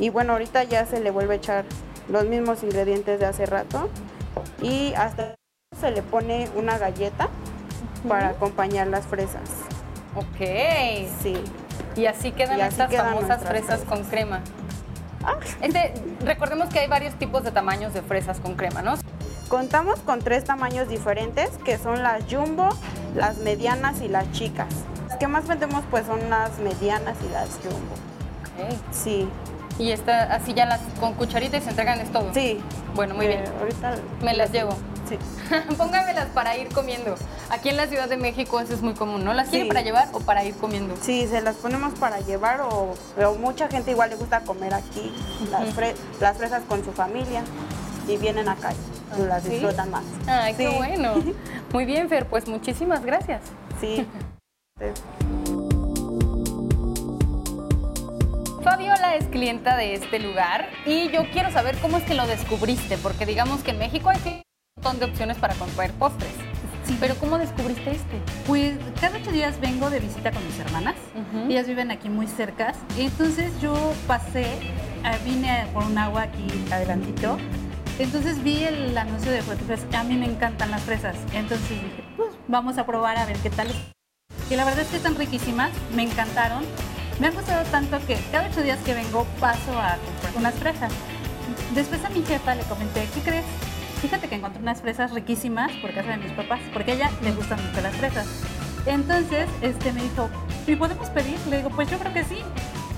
Y 0.00 0.08
bueno, 0.08 0.32
ahorita 0.32 0.64
ya 0.64 0.84
se 0.84 0.98
le 0.98 1.12
vuelve 1.12 1.34
a 1.34 1.36
echar 1.36 1.64
los 2.08 2.24
mismos 2.24 2.64
ingredientes 2.64 3.20
de 3.20 3.26
hace 3.26 3.46
rato. 3.46 3.88
Y 4.60 4.94
hasta 4.94 5.36
se 5.80 5.92
le 5.92 6.02
pone 6.02 6.48
una 6.56 6.76
galleta 6.76 7.28
para 8.08 8.30
acompañar 8.30 8.88
las 8.88 9.06
fresas. 9.06 9.48
Ok. 10.16 11.06
Sí. 11.22 11.36
Y 11.96 12.06
así 12.06 12.32
quedan 12.32 12.58
Y 12.58 12.62
así 12.62 12.72
estas 12.72 12.90
quedan 12.90 13.14
famosas 13.14 13.42
fresas 13.42 13.80
fresas. 13.80 13.88
con 13.88 14.04
crema. 14.04 14.40
Ah. 15.24 15.34
Este, 15.62 15.94
recordemos 16.24 16.68
que 16.68 16.80
hay 16.80 16.88
varios 16.88 17.14
tipos 17.14 17.44
de 17.44 17.50
tamaños 17.50 17.94
de 17.94 18.02
fresas 18.02 18.40
con 18.40 18.54
crema, 18.54 18.82
¿no? 18.82 18.94
Contamos 19.48 20.00
con 20.00 20.20
tres 20.20 20.44
tamaños 20.44 20.88
diferentes, 20.88 21.50
que 21.64 21.78
son 21.78 22.02
las 22.02 22.24
jumbo, 22.30 22.68
las 23.14 23.38
medianas 23.38 24.00
y 24.00 24.08
las 24.08 24.30
chicas. 24.32 24.68
Las 25.08 25.18
que 25.18 25.28
más 25.28 25.46
vendemos 25.46 25.84
pues 25.90 26.06
son 26.06 26.28
las 26.28 26.58
medianas 26.58 27.16
y 27.24 27.32
las 27.32 27.50
jumbo. 27.62 27.94
Sí, 28.90 29.28
Y 29.78 29.90
esta, 29.90 30.24
así 30.34 30.54
ya 30.54 30.66
las 30.66 30.80
con 31.00 31.14
cucharita 31.14 31.56
y 31.56 31.60
se 31.60 31.70
entregan 31.70 32.00
es 32.00 32.10
todo. 32.12 32.32
sí. 32.32 32.60
Bueno, 32.94 33.14
muy 33.16 33.26
Eh, 33.26 33.28
bien. 33.28 33.44
Ahorita 33.58 33.96
Me 34.22 34.34
las 34.34 34.52
llevo. 34.52 34.70
Sí. 35.08 35.18
Póngamelas 35.76 36.26
para 36.28 36.56
ir 36.56 36.68
comiendo. 36.68 37.16
Aquí 37.50 37.68
en 37.70 37.76
la 37.76 37.88
Ciudad 37.88 38.08
de 38.08 38.16
México 38.16 38.60
eso 38.60 38.72
es 38.72 38.82
muy 38.82 38.94
común, 38.94 39.24
¿no? 39.24 39.34
¿Las 39.34 39.48
quiere 39.48 39.64
Sí. 39.64 39.68
para 39.68 39.82
llevar 39.82 40.08
o 40.12 40.20
para 40.20 40.44
ir 40.44 40.54
comiendo? 40.54 40.94
Sí, 41.02 41.26
se 41.26 41.40
las 41.42 41.56
ponemos 41.56 41.92
para 41.98 42.20
llevar 42.20 42.60
o, 42.60 42.94
o 43.20 43.34
mucha 43.34 43.68
gente 43.68 43.90
igual 43.90 44.10
le 44.10 44.16
gusta 44.16 44.40
comer 44.40 44.72
aquí 44.74 45.12
las, 45.50 45.74
fre- 45.76 45.94
las 46.20 46.38
fresas 46.38 46.62
con 46.68 46.84
su 46.84 46.92
familia 46.92 47.42
y 48.06 48.16
vienen 48.16 48.48
acá 48.48 48.70
y 49.18 49.22
las 49.22 49.42
¿Sí? 49.42 49.50
disfrutan 49.50 49.90
más. 49.90 50.04
Ay, 50.28 50.54
qué 50.54 50.68
bueno. 50.68 51.14
Muy 51.72 51.84
bien, 51.84 52.08
Fer, 52.08 52.26
pues 52.26 52.46
muchísimas 52.48 53.04
gracias. 53.04 53.42
Sí. 53.80 54.06
Fabiola, 58.64 59.14
es 59.14 59.26
clienta 59.26 59.76
de 59.76 59.92
este 59.92 60.18
lugar 60.18 60.70
y 60.86 61.10
yo 61.10 61.30
quiero 61.30 61.52
saber 61.52 61.76
cómo 61.82 61.98
es 61.98 62.04
que 62.04 62.14
lo 62.14 62.26
descubriste, 62.26 62.96
porque 62.96 63.26
digamos 63.26 63.62
que 63.62 63.72
en 63.72 63.78
México 63.78 64.08
hay 64.08 64.16
un 64.26 64.42
montón 64.76 64.98
de 65.00 65.04
opciones 65.04 65.36
para 65.36 65.54
comprar 65.54 65.92
postres. 65.92 66.32
Sí. 66.86 66.96
Pero 66.98 67.14
¿cómo 67.16 67.36
descubriste 67.36 67.90
este? 67.90 68.22
Pues 68.46 68.78
cada 69.02 69.18
ocho 69.18 69.32
días 69.32 69.60
vengo 69.60 69.90
de 69.90 70.00
visita 70.00 70.32
con 70.32 70.44
mis 70.46 70.58
hermanas. 70.58 70.94
Ujú. 71.14 71.50
Ellas 71.50 71.66
viven 71.66 71.90
aquí 71.90 72.08
muy 72.08 72.26
cercas. 72.26 72.78
Entonces 72.96 73.52
yo 73.60 73.74
pasé, 74.06 74.44
eh, 74.44 75.18
vine 75.26 75.66
por 75.74 75.84
un 75.84 75.98
agua 75.98 76.22
aquí 76.22 76.46
adelantito. 76.70 77.36
Entonces 77.98 78.42
vi 78.42 78.64
el 78.64 78.96
anuncio 78.96 79.30
de 79.30 79.42
Frutifres. 79.42 79.86
A 79.94 80.04
mí 80.04 80.16
me 80.16 80.26
encantan 80.26 80.70
las 80.70 80.82
fresas. 80.82 81.16
Entonces 81.34 81.68
dije, 81.68 82.04
pues 82.16 82.30
vamos 82.48 82.78
a 82.78 82.86
probar 82.86 83.18
a 83.18 83.26
ver 83.26 83.36
qué 83.38 83.50
tal. 83.50 83.68
Y 84.50 84.56
la 84.56 84.64
verdad 84.64 84.80
es 84.80 84.88
que 84.88 84.96
están 84.96 85.16
riquísimas. 85.16 85.70
Me 85.94 86.02
encantaron. 86.02 86.64
Me 87.20 87.28
han 87.28 87.34
gustado 87.34 87.64
tanto 87.70 87.98
que 88.06 88.18
cada 88.32 88.48
ocho 88.48 88.62
días 88.62 88.78
que 88.84 88.92
vengo 88.92 89.24
paso 89.38 89.78
a 89.78 89.96
comprar 90.04 90.36
unas 90.36 90.54
fresas. 90.54 90.92
Después 91.72 92.04
a 92.04 92.08
mi 92.10 92.24
jefa 92.24 92.56
le 92.56 92.62
comenté, 92.64 93.06
¿qué 93.14 93.20
crees? 93.20 93.44
Fíjate 94.02 94.28
que 94.28 94.34
encontré 94.34 94.60
unas 94.60 94.80
fresas 94.80 95.12
riquísimas 95.12 95.70
por 95.80 95.94
casa 95.94 96.10
de 96.10 96.16
mis 96.16 96.32
papás, 96.32 96.60
porque 96.72 96.92
a 96.92 96.94
ella 96.94 97.10
le 97.22 97.30
gustan 97.32 97.64
mucho 97.64 97.80
las 97.80 97.94
fresas. 97.94 98.26
Entonces, 98.86 99.48
este 99.62 99.92
me 99.92 100.02
dijo, 100.02 100.28
¿y 100.66 100.74
podemos 100.74 101.08
pedir? 101.10 101.38
Le 101.48 101.58
digo, 101.58 101.70
pues 101.70 101.88
yo 101.88 101.98
creo 101.98 102.12
que 102.12 102.24
sí. 102.24 102.38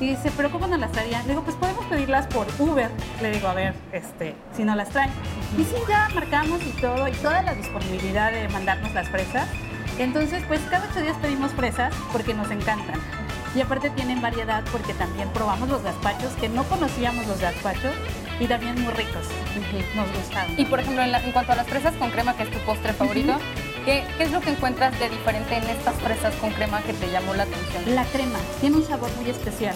Y 0.00 0.08
dice, 0.08 0.32
¿pero 0.36 0.50
cómo 0.50 0.66
nos 0.66 0.80
las 0.80 0.92
traían? 0.92 1.22
Le 1.22 1.30
digo, 1.30 1.42
pues 1.42 1.56
podemos 1.56 1.84
pedirlas 1.86 2.26
por 2.26 2.46
Uber. 2.58 2.90
Le 3.20 3.30
digo, 3.30 3.48
a 3.48 3.54
ver, 3.54 3.74
este, 3.92 4.34
si 4.56 4.64
no 4.64 4.74
las 4.74 4.88
traen. 4.88 5.10
Y 5.58 5.62
sí, 5.62 5.76
ya 5.88 6.08
marcamos 6.14 6.60
y 6.62 6.70
todo, 6.80 7.06
y 7.06 7.12
toda 7.12 7.42
la 7.42 7.54
disponibilidad 7.54 8.32
de 8.32 8.48
mandarnos 8.48 8.92
las 8.94 9.08
fresas. 9.10 9.46
Entonces, 9.98 10.42
pues 10.48 10.60
cada 10.70 10.88
ocho 10.90 11.00
días 11.00 11.16
pedimos 11.22 11.52
fresas 11.52 11.94
porque 12.12 12.34
nos 12.34 12.50
encantan. 12.50 13.00
Y 13.56 13.60
aparte 13.62 13.88
tienen 13.90 14.20
variedad 14.20 14.62
porque 14.70 14.92
también 14.94 15.30
probamos 15.30 15.68
los 15.70 15.82
gazpachos, 15.82 16.32
que 16.34 16.48
no 16.48 16.64
conocíamos 16.64 17.26
los 17.26 17.40
gazpachos, 17.40 17.94
y 18.38 18.46
también 18.46 18.78
muy 18.82 18.92
ricos. 18.92 19.24
Nos 19.94 20.12
gustaron. 20.14 20.52
Y 20.60 20.66
por 20.66 20.78
ejemplo, 20.80 21.02
en, 21.02 21.10
la- 21.10 21.22
en 21.24 21.32
cuanto 21.32 21.52
a 21.52 21.56
las 21.56 21.66
fresas 21.66 21.94
con 21.94 22.10
crema, 22.10 22.36
que 22.36 22.42
es 22.42 22.50
tu 22.50 22.58
postre 22.60 22.92
favorito, 22.92 23.32
¿qué, 23.86 24.04
qué 24.18 24.24
es 24.24 24.30
lo 24.30 24.40
que 24.42 24.50
encuentras 24.50 24.98
de 25.00 25.08
diferente 25.08 25.56
en 25.56 25.64
estas 25.70 25.94
fresas 25.96 26.34
con 26.34 26.50
crema 26.52 26.82
que 26.82 26.92
te 26.92 27.10
llamó 27.10 27.32
la 27.34 27.44
atención? 27.44 27.94
La 27.94 28.04
crema 28.04 28.38
tiene 28.60 28.76
un 28.76 28.84
sabor 28.86 29.08
muy 29.18 29.30
especial. 29.30 29.74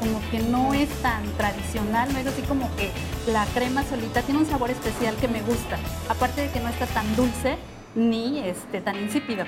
Como 0.00 0.20
que 0.30 0.40
no 0.40 0.74
es 0.74 0.90
tan 1.00 1.24
tradicional, 1.38 2.12
no 2.12 2.18
es 2.18 2.26
así 2.26 2.42
como 2.42 2.68
que 2.76 2.90
la 3.32 3.46
crema 3.54 3.82
solita 3.82 4.20
tiene 4.20 4.40
un 4.40 4.46
sabor 4.46 4.70
especial 4.70 5.16
que 5.16 5.26
me 5.28 5.40
gusta. 5.40 5.78
Aparte 6.10 6.42
de 6.42 6.50
que 6.50 6.60
no 6.60 6.68
está 6.68 6.84
tan 6.86 7.16
dulce 7.16 7.56
ni 7.94 8.40
este, 8.40 8.82
tan 8.82 8.96
insípido. 8.96 9.46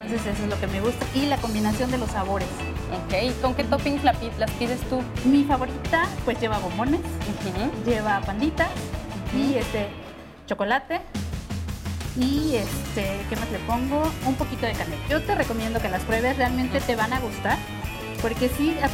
Entonces 0.00 0.26
eso 0.32 0.44
es 0.44 0.48
lo 0.48 0.58
que 0.58 0.66
me 0.68 0.80
gusta. 0.80 1.04
Y 1.14 1.26
la 1.26 1.36
combinación 1.36 1.90
de 1.90 1.98
los 1.98 2.10
sabores. 2.10 2.48
Ok, 2.92 3.14
¿y 3.22 3.30
¿con 3.40 3.54
qué 3.54 3.64
toppings 3.64 4.02
la 4.04 4.12
pi- 4.14 4.30
las 4.38 4.50
pides 4.52 4.80
tú? 4.88 5.00
Mi 5.24 5.44
favorita 5.44 6.06
pues 6.24 6.40
lleva 6.40 6.58
bombones, 6.58 7.00
lleva 7.86 8.20
panditas 8.22 8.68
y 9.34 9.54
este 9.54 9.88
chocolate. 10.46 11.00
Y 12.16 12.56
este, 12.56 13.20
¿qué 13.28 13.36
más 13.36 13.50
le 13.52 13.58
pongo? 13.60 14.02
Un 14.26 14.34
poquito 14.34 14.66
de 14.66 14.72
canela. 14.72 15.00
Yo 15.08 15.22
te 15.22 15.34
recomiendo 15.36 15.80
que 15.80 15.88
las 15.88 16.02
pruebes, 16.02 16.36
realmente 16.36 16.80
te 16.80 16.96
van 16.96 17.12
a 17.12 17.20
gustar. 17.20 17.56
Porque 18.20 18.48
sí, 18.48 18.76
a 18.82 18.88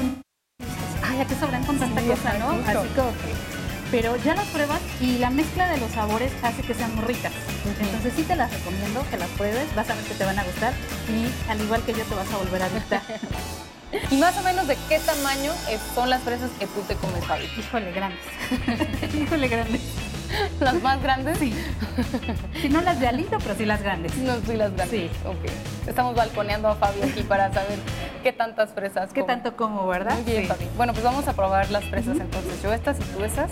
ay, 1.09 1.21
¿a 1.21 1.25
qué 1.27 1.35
sobran 1.35 1.65
con 1.65 1.79
tanta 1.79 2.01
Sí, 2.03 2.09
cosa, 2.09 2.35
no? 2.39 2.49
justo. 2.55 2.79
Así 2.81 2.89
como 2.95 3.11
que. 3.13 3.57
Pero 3.91 4.17
ya 4.17 4.35
las 4.35 4.47
pruebas 4.49 4.81
y 5.01 5.19
la 5.19 5.31
mezcla 5.31 5.69
de 5.71 5.79
los 5.79 5.91
sabores 5.93 6.31
hace 6.43 6.61
que 6.63 6.75
sean 6.75 6.95
muy 6.95 7.05
ricas. 7.05 7.33
Entonces 7.81 8.13
sí 8.15 8.23
te 8.25 8.37
las 8.37 8.53
recomiendo 8.53 9.03
que 9.11 9.17
las 9.17 9.29
pruebes, 9.31 9.75
vas 9.75 9.89
a 9.89 9.95
ver 9.95 10.05
que 10.05 10.15
te 10.15 10.25
van 10.25 10.39
a 10.39 10.45
gustar 10.45 10.73
y 11.09 11.51
al 11.51 11.61
igual 11.61 11.83
que 11.83 11.93
yo 11.95 12.05
te 12.05 12.15
vas 12.15 12.31
a 12.33 12.37
volver 12.37 12.63
a 12.63 12.69
gustar. 12.69 13.03
¿Y 14.11 14.17
más 14.17 14.37
o 14.37 14.43
menos 14.43 14.67
de 14.67 14.77
qué 14.89 14.99
tamaño 14.99 15.53
eh, 15.69 15.79
son 15.95 16.11
las 16.11 16.23
fresas 16.23 16.51
que 16.59 16.67
tú 16.67 16.81
te 16.83 16.95
comes, 16.97 17.25
Fabi? 17.25 17.45
Híjole, 17.59 17.93
grandes. 17.93 18.21
Híjole, 19.15 19.49
grandes. 19.49 19.81
¿Las 20.61 20.83
más 20.83 21.01
grandes? 21.03 21.39
Sí. 21.39 21.55
Si 22.61 22.69
no 22.69 22.81
las 22.81 22.99
de 22.99 23.07
alito, 23.07 23.39
pero 23.39 23.55
sí 23.55 23.65
las 23.65 23.81
grandes. 23.83 24.17
No, 24.17 24.35
sí, 24.45 24.57
las 24.57 24.75
grandes. 24.75 25.11
Sí. 25.11 25.11
Ok. 25.25 25.89
Estamos 25.89 26.17
balconeando 26.17 26.69
a 26.69 26.75
Fabi 26.75 27.03
aquí 27.03 27.23
para 27.23 27.53
saber 27.53 27.79
qué 28.25 28.33
tantas 28.33 28.71
fresas 28.71 29.13
¿Qué 29.13 29.21
come. 29.21 29.33
tanto 29.35 29.57
como, 29.57 29.87
verdad? 29.87 30.15
Muy 30.15 30.25
bien, 30.25 30.43
Sí. 30.43 30.49
Fabi. 30.49 30.65
Bueno, 30.77 30.93
pues 30.93 31.05
vamos 31.05 31.29
a 31.29 31.33
probar 31.33 31.71
las 31.71 31.85
fresas 31.85 32.19
entonces. 32.19 32.61
Yo 32.63 32.73
estas 32.73 32.99
y 32.99 33.03
tú 33.05 33.23
esas. 33.25 33.51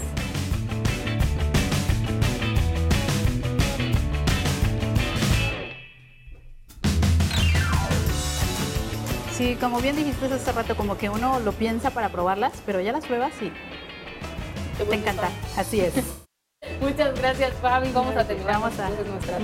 Sí, 9.45 9.57
como 9.61 9.79
bien 9.79 9.95
dijiste 9.95 10.25
hace 10.25 10.53
rato, 10.53 10.75
como 10.75 10.97
que 10.97 11.11
uno 11.11 11.39
lo 11.39 11.53
piensa 11.53 11.91
para 11.91 12.09
probarlas, 12.09 12.55
pero 12.65 12.81
ya 12.81 12.93
las 12.93 13.05
pruebas 13.05 13.31
y 13.43 13.53
te 14.83 14.95
encanta. 14.95 15.29
Así 15.55 15.81
es. 15.81 15.93
Muchas 16.81 17.15
gracias, 17.21 17.53
Fabi. 17.61 17.93
Vamos 17.93 18.17
a 18.17 18.27
terminar 18.27 18.55
Vamos 18.55 18.79
a- 18.81 18.89
nuestra. 18.89 19.39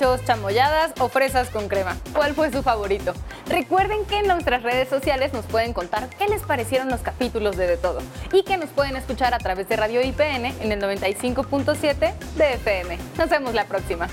Gazpachos, 0.00 0.24
chamoyadas 0.24 0.92
o 0.98 1.08
fresas 1.08 1.50
con 1.50 1.68
crema. 1.68 1.96
¿Cuál 2.14 2.34
fue 2.34 2.50
su 2.50 2.62
favorito? 2.62 3.12
Recuerden 3.48 4.04
que 4.06 4.18
en 4.18 4.28
nuestras 4.28 4.62
redes 4.62 4.88
sociales 4.88 5.32
nos 5.32 5.44
pueden 5.44 5.72
contar 5.72 6.08
qué 6.18 6.26
les 6.26 6.42
parecieron 6.42 6.88
los 6.88 7.00
capítulos 7.00 7.56
de 7.56 7.66
De 7.66 7.76
Todo 7.76 8.00
y 8.32 8.42
que 8.42 8.56
nos 8.56 8.70
pueden 8.70 8.96
escuchar 8.96 9.34
a 9.34 9.38
través 9.38 9.68
de 9.68 9.76
Radio 9.76 10.02
IPN 10.02 10.46
en 10.46 10.72
el 10.72 10.80
95.7 10.80 12.14
de 12.36 12.54
FM. 12.54 12.98
Nos 13.18 13.28
vemos 13.28 13.54
la 13.54 13.64
próxima. 13.66 14.08